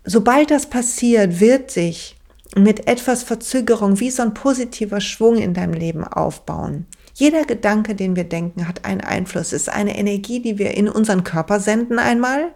sobald 0.04 0.50
das 0.50 0.66
passiert, 0.66 1.40
wird 1.40 1.70
sich 1.70 2.16
mit 2.56 2.88
etwas 2.88 3.22
Verzögerung 3.22 4.00
wie 4.00 4.10
so 4.10 4.22
ein 4.22 4.34
positiver 4.34 5.00
Schwung 5.00 5.36
in 5.36 5.52
deinem 5.52 5.74
Leben 5.74 6.04
aufbauen. 6.04 6.86
Jeder 7.18 7.46
Gedanke, 7.46 7.94
den 7.94 8.14
wir 8.14 8.24
denken, 8.24 8.68
hat 8.68 8.84
einen 8.84 9.00
Einfluss, 9.00 9.54
ist 9.54 9.70
eine 9.70 9.96
Energie, 9.96 10.42
die 10.42 10.58
wir 10.58 10.76
in 10.76 10.86
unseren 10.86 11.24
Körper 11.24 11.60
senden 11.60 11.98
einmal 11.98 12.52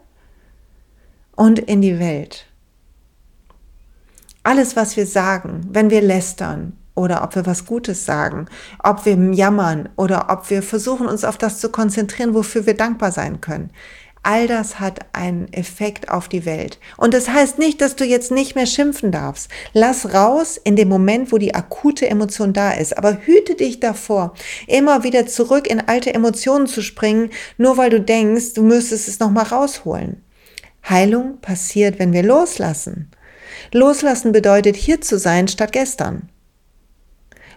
und 1.34 1.58
in 1.58 1.80
die 1.80 1.98
Welt. 1.98 2.44
Alles, 4.42 4.76
was 4.76 4.98
wir 4.98 5.06
sagen, 5.06 5.66
wenn 5.70 5.88
wir 5.88 6.02
lästern 6.02 6.76
oder 6.94 7.24
ob 7.24 7.36
wir 7.36 7.46
was 7.46 7.64
Gutes 7.64 8.04
sagen, 8.04 8.48
ob 8.84 9.06
wir 9.06 9.16
jammern 9.32 9.88
oder 9.96 10.26
ob 10.28 10.50
wir 10.50 10.62
versuchen, 10.62 11.06
uns 11.06 11.24
auf 11.24 11.38
das 11.38 11.58
zu 11.58 11.70
konzentrieren, 11.70 12.34
wofür 12.34 12.66
wir 12.66 12.74
dankbar 12.76 13.12
sein 13.12 13.40
können, 13.40 13.70
All 14.22 14.46
das 14.46 14.78
hat 14.80 15.00
einen 15.14 15.50
Effekt 15.52 16.10
auf 16.10 16.28
die 16.28 16.44
Welt. 16.44 16.78
Und 16.98 17.14
das 17.14 17.30
heißt 17.30 17.58
nicht, 17.58 17.80
dass 17.80 17.96
du 17.96 18.04
jetzt 18.04 18.30
nicht 18.30 18.54
mehr 18.54 18.66
schimpfen 18.66 19.12
darfst. 19.12 19.48
Lass 19.72 20.12
raus 20.12 20.60
in 20.62 20.76
dem 20.76 20.88
Moment, 20.88 21.32
wo 21.32 21.38
die 21.38 21.54
akute 21.54 22.06
Emotion 22.06 22.52
da 22.52 22.72
ist. 22.72 22.98
Aber 22.98 23.18
hüte 23.24 23.54
dich 23.54 23.80
davor, 23.80 24.34
immer 24.66 25.04
wieder 25.04 25.26
zurück 25.26 25.66
in 25.66 25.80
alte 25.80 26.12
Emotionen 26.12 26.66
zu 26.66 26.82
springen, 26.82 27.30
nur 27.56 27.78
weil 27.78 27.88
du 27.88 28.00
denkst, 28.00 28.52
du 28.54 28.62
müsstest 28.62 29.08
es 29.08 29.20
nochmal 29.20 29.44
rausholen. 29.44 30.22
Heilung 30.86 31.40
passiert, 31.40 31.98
wenn 31.98 32.12
wir 32.12 32.22
loslassen. 32.22 33.10
Loslassen 33.72 34.32
bedeutet, 34.32 34.76
hier 34.76 35.00
zu 35.00 35.18
sein 35.18 35.48
statt 35.48 35.72
gestern. 35.72 36.28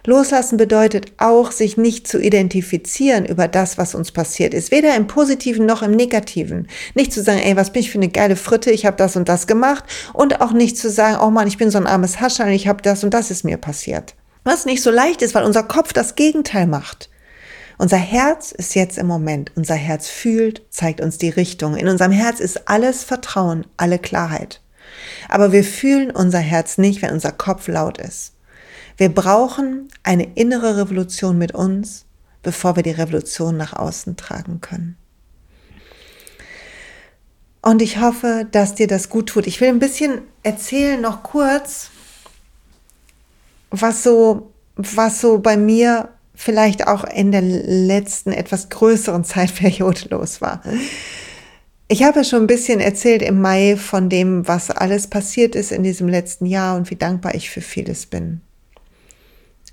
Loslassen 0.06 0.58
bedeutet 0.58 1.12
auch, 1.16 1.50
sich 1.50 1.78
nicht 1.78 2.06
zu 2.06 2.20
identifizieren 2.20 3.24
über 3.24 3.48
das, 3.48 3.78
was 3.78 3.94
uns 3.94 4.12
passiert 4.12 4.52
ist, 4.52 4.70
weder 4.70 4.94
im 4.96 5.06
positiven 5.06 5.64
noch 5.64 5.82
im 5.82 5.92
negativen. 5.92 6.68
Nicht 6.94 7.12
zu 7.12 7.22
sagen, 7.22 7.40
ey, 7.40 7.56
was 7.56 7.72
bin 7.72 7.80
ich 7.80 7.90
für 7.90 7.98
eine 7.98 8.10
geile 8.10 8.36
Fritte, 8.36 8.70
ich 8.70 8.84
habe 8.84 8.98
das 8.98 9.16
und 9.16 9.30
das 9.30 9.46
gemacht 9.46 9.84
und 10.12 10.42
auch 10.42 10.52
nicht 10.52 10.76
zu 10.76 10.90
sagen, 10.90 11.18
oh 11.22 11.30
Mann, 11.30 11.48
ich 11.48 11.56
bin 11.56 11.70
so 11.70 11.78
ein 11.78 11.86
armes 11.86 12.20
Hascher, 12.20 12.46
ich 12.48 12.68
habe 12.68 12.82
das 12.82 13.02
und 13.02 13.14
das 13.14 13.30
ist 13.30 13.44
mir 13.44 13.56
passiert. 13.56 14.14
Was 14.44 14.66
nicht 14.66 14.82
so 14.82 14.90
leicht 14.90 15.22
ist, 15.22 15.34
weil 15.34 15.44
unser 15.44 15.62
Kopf 15.62 15.94
das 15.94 16.16
Gegenteil 16.16 16.66
macht. 16.66 17.08
Unser 17.78 17.96
Herz 17.96 18.52
ist 18.52 18.74
jetzt 18.74 18.98
im 18.98 19.06
Moment. 19.06 19.52
Unser 19.56 19.74
Herz 19.74 20.06
fühlt, 20.06 20.62
zeigt 20.68 21.00
uns 21.00 21.16
die 21.16 21.30
Richtung. 21.30 21.76
In 21.76 21.88
unserem 21.88 22.12
Herz 22.12 22.40
ist 22.40 22.68
alles 22.68 23.04
Vertrauen, 23.04 23.66
alle 23.78 23.98
Klarheit. 23.98 24.60
Aber 25.30 25.50
wir 25.50 25.64
fühlen 25.64 26.10
unser 26.10 26.38
Herz 26.38 26.76
nicht, 26.76 27.00
wenn 27.00 27.10
unser 27.10 27.32
Kopf 27.32 27.68
laut 27.68 27.98
ist. 27.98 28.33
Wir 28.96 29.08
brauchen 29.08 29.88
eine 30.02 30.34
innere 30.34 30.76
Revolution 30.76 31.36
mit 31.36 31.52
uns, 31.52 32.04
bevor 32.42 32.76
wir 32.76 32.82
die 32.82 32.90
Revolution 32.90 33.56
nach 33.56 33.72
außen 33.72 34.16
tragen 34.16 34.60
können. 34.60 34.96
Und 37.60 37.80
ich 37.80 37.98
hoffe, 37.98 38.46
dass 38.52 38.74
dir 38.74 38.86
das 38.86 39.08
gut 39.08 39.30
tut. 39.30 39.46
Ich 39.46 39.60
will 39.60 39.68
ein 39.68 39.78
bisschen 39.78 40.20
erzählen, 40.42 41.00
noch 41.00 41.22
kurz, 41.22 41.90
was 43.70 44.02
so, 44.02 44.52
was 44.76 45.20
so 45.20 45.38
bei 45.38 45.56
mir 45.56 46.10
vielleicht 46.34 46.86
auch 46.86 47.04
in 47.04 47.32
der 47.32 47.40
letzten 47.40 48.32
etwas 48.32 48.68
größeren 48.68 49.24
Zeitperiode 49.24 50.08
los 50.10 50.40
war. 50.40 50.62
Ich 51.88 52.02
habe 52.02 52.24
schon 52.24 52.42
ein 52.42 52.46
bisschen 52.46 52.80
erzählt 52.80 53.22
im 53.22 53.40
Mai 53.40 53.76
von 53.76 54.08
dem, 54.08 54.46
was 54.46 54.70
alles 54.70 55.06
passiert 55.06 55.54
ist 55.54 55.72
in 55.72 55.82
diesem 55.82 56.08
letzten 56.08 56.46
Jahr 56.46 56.76
und 56.76 56.90
wie 56.90 56.96
dankbar 56.96 57.34
ich 57.34 57.50
für 57.50 57.60
vieles 57.60 58.06
bin. 58.06 58.40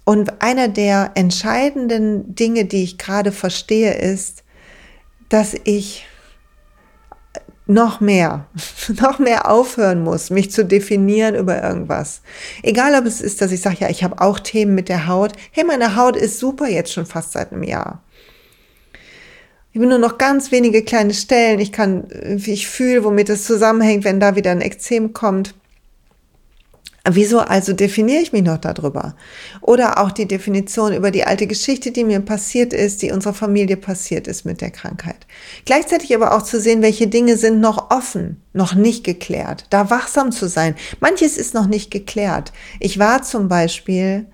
Und 0.04 0.42
einer 0.42 0.68
der 0.68 1.12
entscheidenden 1.16 2.36
Dinge, 2.36 2.66
die 2.66 2.84
ich 2.84 2.98
gerade 2.98 3.32
verstehe, 3.32 3.94
ist, 3.94 4.44
dass 5.30 5.56
ich 5.64 6.06
noch 7.68 8.02
mehr, 8.02 8.48
noch 9.02 9.20
mehr 9.20 9.50
aufhören 9.50 10.04
muss, 10.04 10.30
mich 10.30 10.52
zu 10.52 10.66
definieren 10.66 11.36
über 11.36 11.64
irgendwas. 11.64 12.22
Egal, 12.64 12.96
ob 13.00 13.06
es 13.06 13.22
ist, 13.22 13.42
dass 13.42 13.52
ich 13.52 13.62
sage, 13.62 13.78
ja, 13.80 13.90
ich 13.90 14.04
habe 14.04 14.22
auch 14.22 14.40
Themen 14.40 14.76
mit 14.76 14.90
der 14.90 15.08
Haut. 15.08 15.34
Hey, 15.52 15.64
meine 15.64 15.96
Haut 15.96 16.16
ist 16.16 16.40
super 16.40 16.68
jetzt 16.68 16.92
schon 16.92 17.06
fast 17.06 17.32
seit 17.32 17.52
einem 17.52 17.64
Jahr. 17.64 18.04
Ich 19.72 19.80
habe 19.80 19.88
nur 19.88 20.00
noch 20.00 20.18
ganz 20.18 20.52
wenige 20.52 20.84
kleine 20.84 21.14
Stellen. 21.14 21.62
Ich 21.62 21.72
kann, 21.72 22.08
ich 22.46 22.68
fühle, 22.68 23.06
womit 23.06 23.30
es 23.30 23.46
zusammenhängt, 23.46 24.04
wenn 24.04 24.20
da 24.20 24.36
wieder 24.36 24.52
ein 24.52 24.62
Ekzem 24.62 25.14
kommt. 25.14 25.56
Wieso 27.10 27.40
also 27.40 27.74
definiere 27.74 28.22
ich 28.22 28.32
mich 28.32 28.44
noch 28.44 28.60
darüber? 28.60 29.16
Oder 29.62 29.98
auch 29.98 30.12
die 30.12 30.28
Definition 30.28 30.94
über 30.94 31.10
die 31.10 31.24
alte 31.24 31.48
Geschichte, 31.48 31.92
die 31.92 32.04
mir 32.04 32.20
passiert 32.20 32.74
ist, 32.74 33.02
die 33.02 33.12
unserer 33.12 33.34
Familie 33.34 33.76
passiert 33.76 34.28
ist 34.28 34.46
mit 34.46 34.62
der 34.62 34.70
Krankheit. 34.70 35.26
Gleichzeitig 35.66 36.14
aber 36.14 36.36
auch 36.36 36.44
zu 36.44 36.60
sehen, 36.60 36.84
welche 36.84 37.08
Dinge 37.08 37.38
sind 37.38 37.60
noch 37.60 37.90
offen, 37.90 38.44
noch 38.54 38.76
nicht 38.76 39.04
geklärt. 39.04 39.66
Da 39.72 39.90
wachsam 39.90 40.32
zu 40.32 40.48
sein. 40.48 40.76
Manches 41.00 41.38
ist 41.38 41.56
noch 41.56 41.66
nicht 41.66 41.90
geklärt. 41.90 42.54
Ich 42.80 43.00
war 43.00 43.24
zum 43.24 43.48
Beispiel, 43.48 44.28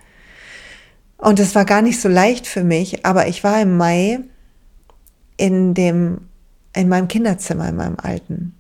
und 1.18 1.40
es 1.40 1.56
war 1.56 1.64
gar 1.64 1.82
nicht 1.82 2.02
so 2.02 2.10
leicht 2.10 2.48
für 2.48 2.66
mich, 2.66 3.06
aber 3.06 3.30
ich 3.30 3.46
war 3.46 3.62
im 3.62 3.78
Mai 3.78 4.20
in 5.38 5.74
dem, 5.74 6.28
in 6.76 6.90
meinem 6.90 7.08
Kinderzimmer, 7.08 7.70
in 7.70 7.78
meinem 7.78 7.98
alten 7.98 8.57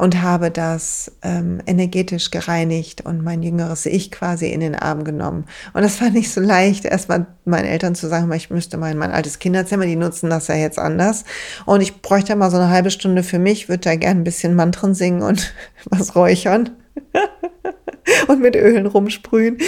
und 0.00 0.22
habe 0.22 0.50
das 0.50 1.12
ähm, 1.20 1.60
energetisch 1.66 2.30
gereinigt 2.30 3.02
und 3.04 3.22
mein 3.22 3.42
jüngeres 3.42 3.84
Ich 3.84 4.10
quasi 4.10 4.48
in 4.48 4.60
den 4.60 4.74
Arm 4.74 5.04
genommen. 5.04 5.44
Und 5.74 5.82
das 5.82 6.00
war 6.00 6.08
nicht 6.08 6.30
so 6.32 6.40
leicht, 6.40 6.86
erstmal 6.86 7.26
meinen 7.44 7.66
Eltern 7.66 7.94
zu 7.94 8.08
sagen, 8.08 8.32
ich 8.32 8.48
müsste 8.48 8.78
mal 8.78 8.90
in 8.90 8.96
mein 8.96 9.10
altes 9.10 9.38
Kinderzimmer, 9.38 9.84
die 9.84 9.96
nutzen 9.96 10.30
das 10.30 10.48
ja 10.48 10.54
jetzt 10.54 10.78
anders. 10.78 11.24
Und 11.66 11.82
ich 11.82 12.00
bräuchte 12.00 12.34
mal 12.34 12.50
so 12.50 12.56
eine 12.56 12.70
halbe 12.70 12.90
Stunde 12.90 13.22
für 13.22 13.38
mich, 13.38 13.68
würde 13.68 13.80
da 13.80 13.94
gerne 13.94 14.22
ein 14.22 14.24
bisschen 14.24 14.54
Mantren 14.54 14.94
singen 14.94 15.20
und 15.20 15.52
was 15.84 16.16
räuchern. 16.16 16.70
und 18.28 18.40
mit 18.40 18.56
Ölen 18.56 18.86
rumsprühen. 18.86 19.58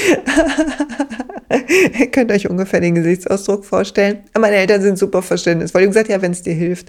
Ihr 1.98 2.10
könnt 2.10 2.32
euch 2.32 2.48
ungefähr 2.48 2.80
den 2.80 2.94
Gesichtsausdruck 2.94 3.66
vorstellen. 3.66 4.20
Meine 4.34 4.56
Eltern 4.56 4.80
sind 4.80 4.98
super 4.98 5.20
verständnisvoll. 5.20 5.82
Die 5.82 5.86
haben 5.88 5.92
gesagt, 5.92 6.08
ja, 6.08 6.22
wenn 6.22 6.32
es 6.32 6.40
dir 6.40 6.54
hilft. 6.54 6.88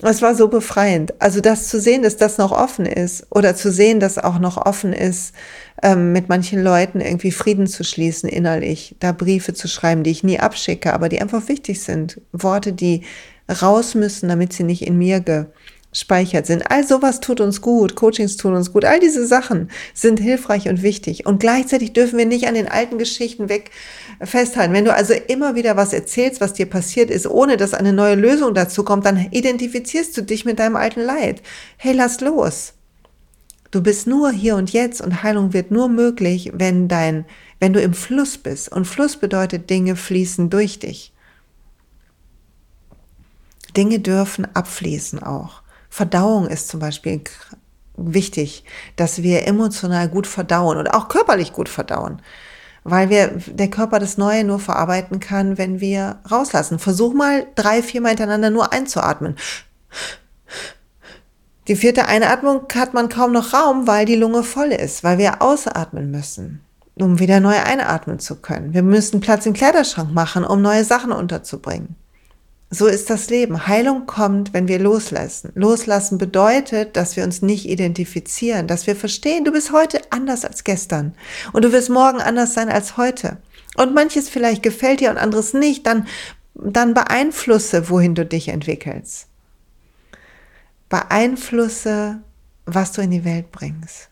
Es 0.00 0.22
war 0.22 0.36
so 0.36 0.46
befreiend. 0.46 1.12
Also 1.20 1.40
das 1.40 1.66
zu 1.68 1.80
sehen, 1.80 2.02
dass 2.02 2.16
das 2.16 2.38
noch 2.38 2.52
offen 2.52 2.86
ist 2.86 3.26
oder 3.30 3.56
zu 3.56 3.72
sehen, 3.72 3.98
dass 3.98 4.16
auch 4.16 4.38
noch 4.38 4.56
offen 4.56 4.92
ist, 4.92 5.34
ähm, 5.82 6.12
mit 6.12 6.28
manchen 6.28 6.62
Leuten 6.62 7.00
irgendwie 7.00 7.32
Frieden 7.32 7.66
zu 7.66 7.82
schließen 7.82 8.28
innerlich, 8.28 8.94
da 9.00 9.10
Briefe 9.10 9.54
zu 9.54 9.66
schreiben, 9.66 10.04
die 10.04 10.10
ich 10.10 10.22
nie 10.22 10.38
abschicke, 10.38 10.94
aber 10.94 11.08
die 11.08 11.20
einfach 11.20 11.48
wichtig 11.48 11.82
sind. 11.82 12.20
Worte, 12.32 12.72
die 12.72 13.02
raus 13.60 13.96
müssen, 13.96 14.28
damit 14.28 14.52
sie 14.52 14.62
nicht 14.62 14.82
in 14.82 14.98
mir 14.98 15.20
ge 15.20 15.46
speichert 15.92 16.46
sind. 16.46 16.70
All 16.70 16.86
sowas 16.86 17.20
tut 17.20 17.40
uns 17.40 17.62
gut, 17.62 17.94
Coachings 17.94 18.36
tun 18.36 18.54
uns 18.54 18.72
gut, 18.72 18.84
all 18.84 19.00
diese 19.00 19.26
Sachen 19.26 19.70
sind 19.94 20.20
hilfreich 20.20 20.68
und 20.68 20.82
wichtig. 20.82 21.26
Und 21.26 21.40
gleichzeitig 21.40 21.92
dürfen 21.92 22.18
wir 22.18 22.26
nicht 22.26 22.46
an 22.46 22.54
den 22.54 22.68
alten 22.68 22.98
Geschichten 22.98 23.48
weg 23.48 23.70
festhalten. 24.20 24.74
Wenn 24.74 24.84
du 24.84 24.94
also 24.94 25.14
immer 25.14 25.54
wieder 25.54 25.76
was 25.76 25.92
erzählst, 25.92 26.40
was 26.40 26.52
dir 26.52 26.66
passiert 26.66 27.10
ist, 27.10 27.26
ohne 27.26 27.56
dass 27.56 27.74
eine 27.74 27.92
neue 27.92 28.16
Lösung 28.16 28.54
dazu 28.54 28.84
kommt, 28.84 29.06
dann 29.06 29.28
identifizierst 29.30 30.16
du 30.16 30.22
dich 30.22 30.44
mit 30.44 30.58
deinem 30.58 30.76
alten 30.76 31.00
Leid. 31.00 31.42
Hey, 31.78 31.94
lass 31.94 32.20
los. 32.20 32.74
Du 33.70 33.82
bist 33.82 34.06
nur 34.06 34.30
hier 34.30 34.56
und 34.56 34.70
jetzt 34.72 35.00
und 35.00 35.22
Heilung 35.22 35.52
wird 35.52 35.70
nur 35.70 35.88
möglich, 35.88 36.52
wenn 36.54 36.88
dein, 36.88 37.26
wenn 37.60 37.72
du 37.72 37.80
im 37.80 37.94
Fluss 37.94 38.38
bist. 38.38 38.70
Und 38.70 38.86
Fluss 38.86 39.16
bedeutet, 39.16 39.68
Dinge 39.70 39.96
fließen 39.96 40.50
durch 40.50 40.78
dich. 40.78 41.12
Dinge 43.76 44.00
dürfen 44.00 44.46
abfließen 44.54 45.22
auch. 45.22 45.62
Verdauung 45.88 46.46
ist 46.46 46.68
zum 46.68 46.80
Beispiel 46.80 47.22
wichtig, 47.96 48.64
dass 48.96 49.22
wir 49.22 49.46
emotional 49.46 50.08
gut 50.08 50.26
verdauen 50.26 50.78
und 50.78 50.88
auch 50.88 51.08
körperlich 51.08 51.52
gut 51.52 51.68
verdauen. 51.68 52.22
Weil 52.84 53.10
wir, 53.10 53.28
der 53.46 53.68
Körper 53.68 53.98
das 53.98 54.16
Neue 54.16 54.44
nur 54.44 54.60
verarbeiten 54.60 55.20
kann, 55.20 55.58
wenn 55.58 55.80
wir 55.80 56.20
rauslassen. 56.30 56.78
Versuch 56.78 57.12
mal 57.12 57.46
drei, 57.54 57.82
viermal 57.82 58.10
hintereinander 58.10 58.50
nur 58.50 58.72
einzuatmen. 58.72 59.36
Die 61.66 61.76
vierte 61.76 62.06
Einatmung 62.06 62.62
hat 62.74 62.94
man 62.94 63.10
kaum 63.10 63.32
noch 63.32 63.52
Raum, 63.52 63.86
weil 63.86 64.06
die 64.06 64.16
Lunge 64.16 64.42
voll 64.42 64.68
ist, 64.68 65.04
weil 65.04 65.18
wir 65.18 65.42
ausatmen 65.42 66.10
müssen, 66.10 66.62
um 66.94 67.18
wieder 67.18 67.40
neu 67.40 67.56
einatmen 67.58 68.18
zu 68.20 68.36
können. 68.36 68.72
Wir 68.72 68.82
müssen 68.82 69.20
Platz 69.20 69.44
im 69.44 69.52
Kleiderschrank 69.52 70.14
machen, 70.14 70.44
um 70.44 70.62
neue 70.62 70.84
Sachen 70.84 71.12
unterzubringen. 71.12 71.94
So 72.70 72.86
ist 72.86 73.08
das 73.08 73.30
Leben. 73.30 73.66
Heilung 73.66 74.04
kommt, 74.04 74.52
wenn 74.52 74.68
wir 74.68 74.78
loslassen. 74.78 75.52
Loslassen 75.54 76.18
bedeutet, 76.18 76.96
dass 76.96 77.16
wir 77.16 77.24
uns 77.24 77.40
nicht 77.40 77.66
identifizieren, 77.66 78.66
dass 78.66 78.86
wir 78.86 78.94
verstehen, 78.94 79.44
du 79.44 79.52
bist 79.52 79.72
heute 79.72 80.00
anders 80.10 80.44
als 80.44 80.64
gestern 80.64 81.14
und 81.52 81.64
du 81.64 81.72
wirst 81.72 81.88
morgen 81.88 82.20
anders 82.20 82.52
sein 82.52 82.68
als 82.68 82.98
heute. 82.98 83.38
Und 83.76 83.94
manches 83.94 84.28
vielleicht 84.28 84.62
gefällt 84.62 85.00
dir 85.00 85.10
und 85.10 85.16
anderes 85.16 85.54
nicht, 85.54 85.86
dann, 85.86 86.06
dann 86.54 86.92
beeinflusse, 86.92 87.88
wohin 87.88 88.14
du 88.14 88.26
dich 88.26 88.48
entwickelst. 88.48 89.28
Beeinflusse, 90.90 92.20
was 92.66 92.92
du 92.92 93.00
in 93.00 93.10
die 93.10 93.24
Welt 93.24 93.50
bringst. 93.50 94.10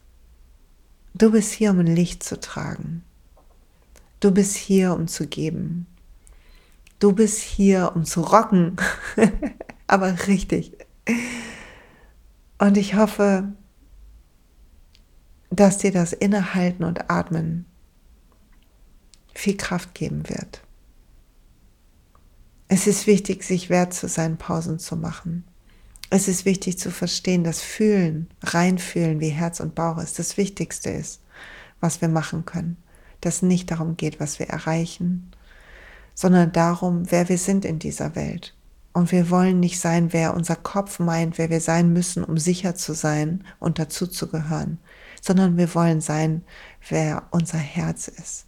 Du 1.14 1.30
bist 1.30 1.52
hier, 1.52 1.70
um 1.70 1.80
ein 1.80 1.94
Licht 1.94 2.22
zu 2.22 2.40
tragen. 2.40 3.02
Du 4.20 4.30
bist 4.30 4.56
hier, 4.56 4.94
um 4.94 5.08
zu 5.08 5.26
geben. 5.26 5.86
Du 6.98 7.12
bist 7.12 7.40
hier, 7.40 7.92
um 7.94 8.04
zu 8.04 8.22
rocken, 8.22 8.76
aber 9.86 10.26
richtig. 10.26 10.72
Und 12.58 12.76
ich 12.76 12.94
hoffe, 12.94 13.52
dass 15.50 15.78
dir 15.78 15.92
das 15.92 16.12
Innehalten 16.12 16.84
und 16.84 17.10
Atmen 17.10 17.66
viel 19.34 19.56
Kraft 19.56 19.94
geben 19.94 20.28
wird. 20.28 20.62
Es 22.68 22.86
ist 22.86 23.06
wichtig, 23.06 23.44
sich 23.44 23.70
wert 23.70 23.94
zu 23.94 24.08
sein, 24.08 24.38
Pausen 24.38 24.78
zu 24.78 24.96
machen. 24.96 25.44
Es 26.08 26.28
ist 26.28 26.44
wichtig 26.44 26.78
zu 26.78 26.90
verstehen, 26.90 27.44
dass 27.44 27.60
Fühlen, 27.60 28.28
reinfühlen, 28.42 29.20
wie 29.20 29.28
Herz 29.28 29.60
und 29.60 29.74
Bauch 29.74 29.98
ist, 29.98 30.18
das 30.18 30.36
Wichtigste 30.36 30.90
ist, 30.90 31.20
was 31.80 32.00
wir 32.00 32.08
machen 32.08 32.44
können. 32.44 32.76
Dass 33.20 33.36
es 33.36 33.42
nicht 33.42 33.70
darum 33.70 33.96
geht, 33.96 34.18
was 34.18 34.38
wir 34.38 34.48
erreichen, 34.48 35.30
sondern 36.16 36.50
darum, 36.50 37.10
wer 37.10 37.28
wir 37.28 37.38
sind 37.38 37.64
in 37.64 37.78
dieser 37.78 38.16
Welt. 38.16 38.54
Und 38.94 39.12
wir 39.12 39.28
wollen 39.28 39.60
nicht 39.60 39.78
sein, 39.78 40.14
wer 40.14 40.34
unser 40.34 40.56
Kopf 40.56 40.98
meint, 40.98 41.36
wer 41.36 41.50
wir 41.50 41.60
sein 41.60 41.92
müssen, 41.92 42.24
um 42.24 42.38
sicher 42.38 42.74
zu 42.74 42.94
sein 42.94 43.44
und 43.60 43.78
dazu 43.78 44.06
zu 44.06 44.26
gehören, 44.26 44.78
sondern 45.20 45.58
wir 45.58 45.74
wollen 45.74 46.00
sein, 46.00 46.42
wer 46.88 47.24
unser 47.30 47.58
Herz 47.58 48.08
ist. 48.08 48.46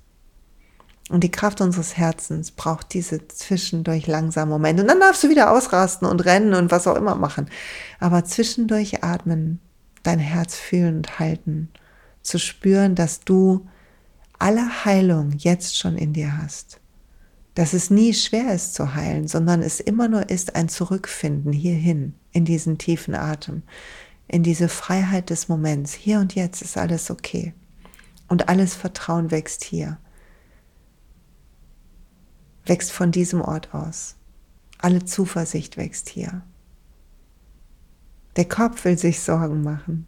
Und 1.11 1.23
die 1.25 1.31
Kraft 1.31 1.61
unseres 1.61 1.99
Herzens 1.99 2.51
braucht 2.51 2.95
diese 2.95 3.29
zwischendurch 3.29 4.07
langsamen 4.07 4.51
Momente. 4.51 4.83
Und 4.83 4.89
dann 4.89 5.01
darfst 5.01 5.23
du 5.23 5.29
wieder 5.29 5.51
ausrasten 5.51 6.09
und 6.09 6.25
rennen 6.25 6.55
und 6.55 6.71
was 6.71 6.87
auch 6.87 6.97
immer 6.97 7.15
machen. 7.15 7.51
Aber 8.01 8.25
zwischendurch 8.25 9.05
atmen, 9.05 9.61
dein 10.03 10.19
Herz 10.19 10.57
fühlen 10.57 10.99
und 10.99 11.19
halten, 11.19 11.69
zu 12.23 12.39
spüren, 12.39 12.95
dass 12.95 13.21
du 13.21 13.67
alle 14.39 14.85
Heilung 14.87 15.33
jetzt 15.33 15.77
schon 15.77 15.97
in 15.97 16.15
dir 16.15 16.39
hast 16.39 16.78
dass 17.59 17.73
es 17.73 17.91
nie 17.91 18.15
schwer 18.15 18.55
ist 18.55 18.75
zu 18.75 18.95
heilen, 18.95 19.27
sondern 19.27 19.63
es 19.63 19.81
immer 19.81 20.07
nur 20.07 20.31
ist 20.31 20.55
ein 20.55 20.69
Zurückfinden 20.69 21.53
hierhin, 21.53 22.15
in 22.31 22.45
diesen 22.45 22.79
tiefen 22.79 23.17
Atem, 23.17 23.65
in 24.29 24.45
diese 24.45 24.69
Freiheit 24.69 25.29
des 25.31 25.49
Moments. 25.49 25.93
Hier 25.93 26.21
und 26.21 26.37
jetzt 26.37 26.63
ist 26.63 26.79
alles 26.79 27.11
okay. 27.11 27.55
Und 28.29 28.49
alles 28.49 28.77
Vertrauen 28.77 29.33
wächst 29.33 29.65
hier. 29.65 29.99
Wächst 32.65 32.93
von 32.93 33.11
diesem 33.11 33.41
Ort 33.41 33.75
aus. 33.75 34.15
Alle 34.79 35.05
Zuversicht 35.05 35.77
wächst 35.77 36.11
hier. 36.11 36.43
Der 38.37 38.45
Kopf 38.45 38.85
will 38.85 38.97
sich 38.97 39.19
Sorgen 39.19 39.65
machen. 39.65 40.07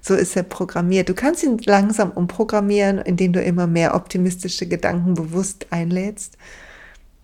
So 0.00 0.14
ist 0.14 0.36
er 0.36 0.42
programmiert. 0.42 1.08
Du 1.08 1.14
kannst 1.14 1.42
ihn 1.42 1.58
langsam 1.58 2.10
umprogrammieren, 2.10 2.98
indem 2.98 3.32
du 3.32 3.42
immer 3.42 3.66
mehr 3.66 3.94
optimistische 3.94 4.66
Gedanken 4.66 5.14
bewusst 5.14 5.66
einlädst. 5.70 6.38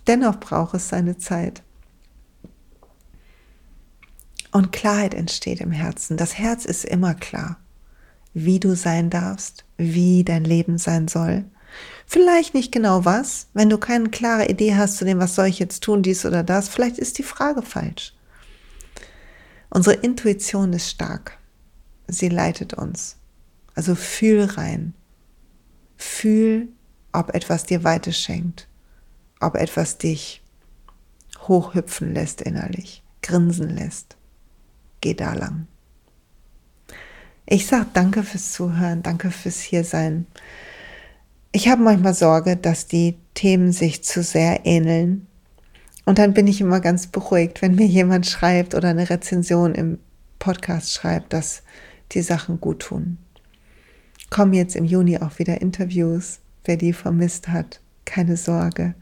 Dennoch 0.06 0.38
braucht 0.38 0.74
es 0.74 0.88
seine 0.88 1.16
Zeit. 1.18 1.62
Und 4.52 4.72
Klarheit 4.72 5.14
entsteht 5.14 5.60
im 5.60 5.72
Herzen. 5.72 6.16
Das 6.16 6.38
Herz 6.38 6.64
ist 6.64 6.84
immer 6.84 7.14
klar, 7.14 7.58
wie 8.34 8.60
du 8.60 8.74
sein 8.76 9.10
darfst, 9.10 9.64
wie 9.76 10.22
dein 10.22 10.44
Leben 10.44 10.78
sein 10.78 11.08
soll. 11.08 11.44
Vielleicht 12.06 12.54
nicht 12.54 12.72
genau 12.72 13.04
was, 13.04 13.48
wenn 13.52 13.68
du 13.68 13.78
keine 13.78 14.08
klare 14.08 14.48
Idee 14.48 14.76
hast 14.76 14.98
zu 14.98 15.04
dem, 15.04 15.18
was 15.18 15.34
soll 15.34 15.46
ich 15.46 15.58
jetzt 15.58 15.82
tun, 15.82 16.02
dies 16.02 16.24
oder 16.24 16.42
das, 16.42 16.68
vielleicht 16.68 16.98
ist 16.98 17.18
die 17.18 17.22
Frage 17.22 17.62
falsch. 17.62 18.14
Unsere 19.68 19.96
Intuition 19.96 20.72
ist 20.72 20.88
stark 20.88 21.36
sie 22.06 22.28
leitet 22.28 22.74
uns. 22.74 23.16
Also 23.74 23.94
fühl 23.94 24.44
rein. 24.44 24.94
Fühl, 25.96 26.68
ob 27.12 27.34
etwas 27.34 27.64
dir 27.64 27.84
Weite 27.84 28.12
schenkt, 28.12 28.68
ob 29.40 29.54
etwas 29.54 29.98
dich 29.98 30.42
hochhüpfen 31.48 32.12
lässt 32.12 32.42
innerlich, 32.42 33.02
grinsen 33.22 33.70
lässt. 33.70 34.16
Geh 35.00 35.14
da 35.14 35.34
lang. 35.34 35.66
Ich 37.46 37.66
sage 37.66 37.86
danke 37.92 38.22
fürs 38.22 38.52
Zuhören, 38.52 39.02
danke 39.02 39.30
fürs 39.30 39.60
Hiersein. 39.60 40.26
Ich 41.52 41.68
habe 41.68 41.82
manchmal 41.82 42.12
Sorge, 42.12 42.56
dass 42.56 42.86
die 42.86 43.16
Themen 43.34 43.72
sich 43.72 44.02
zu 44.02 44.22
sehr 44.22 44.66
ähneln. 44.66 45.26
Und 46.04 46.18
dann 46.18 46.34
bin 46.34 46.46
ich 46.46 46.60
immer 46.60 46.80
ganz 46.80 47.06
beruhigt, 47.06 47.62
wenn 47.62 47.74
mir 47.74 47.86
jemand 47.86 48.26
schreibt 48.26 48.74
oder 48.74 48.88
eine 48.88 49.08
Rezension 49.08 49.74
im 49.74 49.98
Podcast 50.38 50.92
schreibt, 50.92 51.32
dass 51.32 51.62
die 52.12 52.22
Sachen 52.22 52.60
gut 52.60 52.80
tun. 52.80 53.18
Kommen 54.30 54.52
jetzt 54.52 54.76
im 54.76 54.84
Juni 54.84 55.18
auch 55.18 55.38
wieder 55.38 55.60
Interviews, 55.60 56.40
wer 56.64 56.76
die 56.76 56.92
vermisst 56.92 57.48
hat, 57.48 57.80
keine 58.04 58.36
Sorge. 58.36 58.94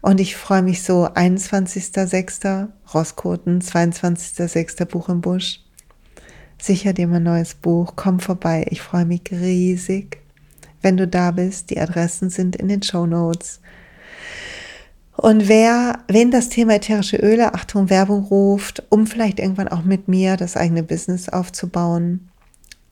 Und 0.00 0.20
ich 0.20 0.36
freue 0.36 0.62
mich 0.62 0.82
so, 0.82 1.06
21.06. 1.06 2.68
Rosskoten, 2.92 3.60
22.06. 3.60 4.84
Buch 4.84 5.08
im 5.08 5.20
Busch. 5.20 5.60
Sicher 6.60 6.92
dir 6.92 7.06
mein 7.06 7.22
neues 7.22 7.54
Buch, 7.54 7.94
komm 7.96 8.20
vorbei, 8.20 8.66
ich 8.68 8.82
freue 8.82 9.04
mich 9.04 9.22
riesig. 9.30 10.18
Wenn 10.80 10.96
du 10.96 11.06
da 11.06 11.30
bist, 11.30 11.70
die 11.70 11.80
Adressen 11.80 12.30
sind 12.30 12.56
in 12.56 12.68
den 12.68 12.82
Show 12.82 13.06
Notes. 13.06 13.60
Und 15.16 15.46
wer, 15.46 16.00
wen 16.08 16.32
das 16.32 16.48
Thema 16.48 16.74
ätherische 16.74 17.18
Öle, 17.18 17.54
Achtung, 17.54 17.90
Werbung 17.90 18.24
ruft, 18.24 18.82
um 18.88 19.06
vielleicht 19.06 19.38
irgendwann 19.38 19.68
auch 19.68 19.84
mit 19.84 20.08
mir 20.08 20.36
das 20.36 20.56
eigene 20.56 20.82
Business 20.82 21.28
aufzubauen, 21.28 22.31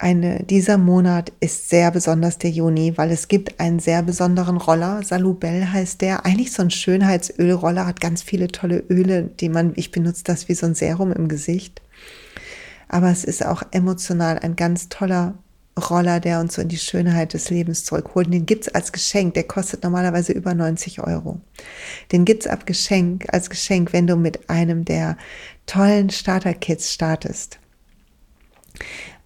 eine, 0.00 0.42
dieser 0.44 0.78
Monat 0.78 1.30
ist 1.40 1.68
sehr 1.68 1.90
besonders 1.90 2.38
der 2.38 2.50
Juni, 2.50 2.96
weil 2.96 3.10
es 3.10 3.28
gibt 3.28 3.60
einen 3.60 3.80
sehr 3.80 4.02
besonderen 4.02 4.56
Roller. 4.56 5.02
Salubel 5.02 5.70
heißt 5.70 6.00
der. 6.00 6.24
Eigentlich 6.24 6.52
so 6.52 6.62
ein 6.62 6.70
Schönheitsölroller, 6.70 7.86
hat 7.86 8.00
ganz 8.00 8.22
viele 8.22 8.48
tolle 8.48 8.78
Öle, 8.88 9.24
die 9.24 9.50
man, 9.50 9.74
ich 9.76 9.90
benutze 9.90 10.24
das 10.24 10.48
wie 10.48 10.54
so 10.54 10.64
ein 10.64 10.74
Serum 10.74 11.12
im 11.12 11.28
Gesicht. 11.28 11.82
Aber 12.88 13.10
es 13.10 13.24
ist 13.24 13.44
auch 13.44 13.62
emotional 13.72 14.38
ein 14.38 14.56
ganz 14.56 14.88
toller 14.88 15.34
Roller, 15.78 16.18
der 16.18 16.40
uns 16.40 16.54
so 16.54 16.62
in 16.62 16.68
die 16.68 16.78
Schönheit 16.78 17.34
des 17.34 17.50
Lebens 17.50 17.84
zurückholt. 17.84 18.32
Den 18.32 18.46
gibt's 18.46 18.68
als 18.68 18.92
Geschenk. 18.92 19.34
Der 19.34 19.44
kostet 19.44 19.82
normalerweise 19.82 20.32
über 20.32 20.54
90 20.54 21.02
Euro. 21.02 21.42
Den 22.10 22.24
gibt's 22.24 22.46
ab 22.46 22.64
Geschenk, 22.64 23.26
als 23.32 23.50
Geschenk, 23.50 23.92
wenn 23.92 24.06
du 24.06 24.16
mit 24.16 24.48
einem 24.48 24.86
der 24.86 25.18
tollen 25.66 26.08
Starter-Kits 26.08 26.90
startest. 26.90 27.58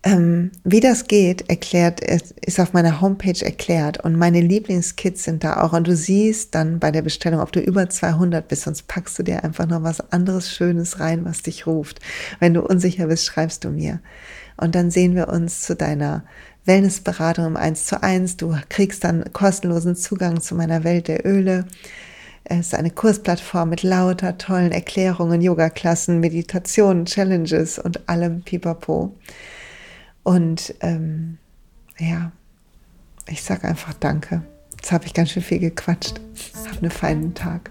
Ähm, 0.07 0.53
wie 0.65 0.81
das 0.81 1.09
geht, 1.09 1.49
erklärt, 1.49 2.01
ist 2.03 2.61
auf 2.61 2.75
meiner 2.75 3.01
Homepage 3.01 3.43
erklärt 3.43 4.05
und 4.05 4.19
meine 4.19 4.43
Lieblingskits 4.43 5.25
sind 5.25 5.43
da 5.43 5.63
auch 5.63 5.73
und 5.73 5.87
du 5.87 5.97
siehst 5.97 6.55
dann 6.55 6.79
bei 6.79 6.91
der 6.91 7.01
Bestellung, 7.01 7.41
ob 7.41 7.53
du 7.53 7.61
über 7.61 7.89
200 7.89 8.47
bist, 8.47 8.63
sonst 8.63 8.87
packst 8.87 9.19
du 9.19 9.23
dir 9.23 9.43
einfach 9.43 9.67
noch 9.67 9.83
was 9.83 10.13
anderes 10.13 10.51
Schönes 10.51 11.01
rein, 11.01 11.25
was 11.25 11.41
dich 11.41 11.67
ruft. 11.67 12.01
Wenn 12.39 12.53
du 12.53 12.61
unsicher 12.61 13.07
bist, 13.07 13.25
schreibst 13.25 13.65
du 13.65 13.71
mir. 13.71 14.01
Und 14.59 14.75
dann 14.75 14.91
sehen 14.91 15.15
wir 15.15 15.29
uns 15.29 15.63
zu 15.63 15.75
deiner 15.75 16.23
Wellnessberatung 16.67 17.47
im 17.47 17.57
1 17.57 17.87
zu 17.87 18.03
1. 18.03 18.37
Du 18.37 18.55
kriegst 18.69 19.05
dann 19.05 19.33
kostenlosen 19.33 19.97
Zugang 19.97 20.43
zu 20.43 20.55
meiner 20.55 20.85
Welt 20.85 21.09
der 21.09 21.25
Öle. 21.27 21.65
Es 22.45 22.67
ist 22.67 22.75
eine 22.75 22.91
Kursplattform 22.91 23.71
mit 23.71 23.83
lauter 23.83 24.37
tollen 24.37 24.71
Erklärungen, 24.71 25.41
Yoga-Klassen, 25.41 26.21
Meditationen, 26.21 27.07
Challenges 27.07 27.79
und 27.79 28.07
allem 28.07 28.43
Pipapo. 28.43 29.15
Und 30.25 30.75
ähm, 30.81 31.39
ja, 31.99 32.33
ich 33.29 33.43
sage 33.43 33.69
einfach 33.69 33.95
Danke. 33.95 34.43
Jetzt 34.77 34.91
habe 34.91 35.07
ich 35.07 35.15
ganz 35.15 35.31
schön 35.31 35.43
viel 35.43 35.61
gequatscht. 35.61 36.21
Hab 36.69 36.83
einen 36.83 36.91
feinen 36.91 37.35
Tag. 37.35 37.71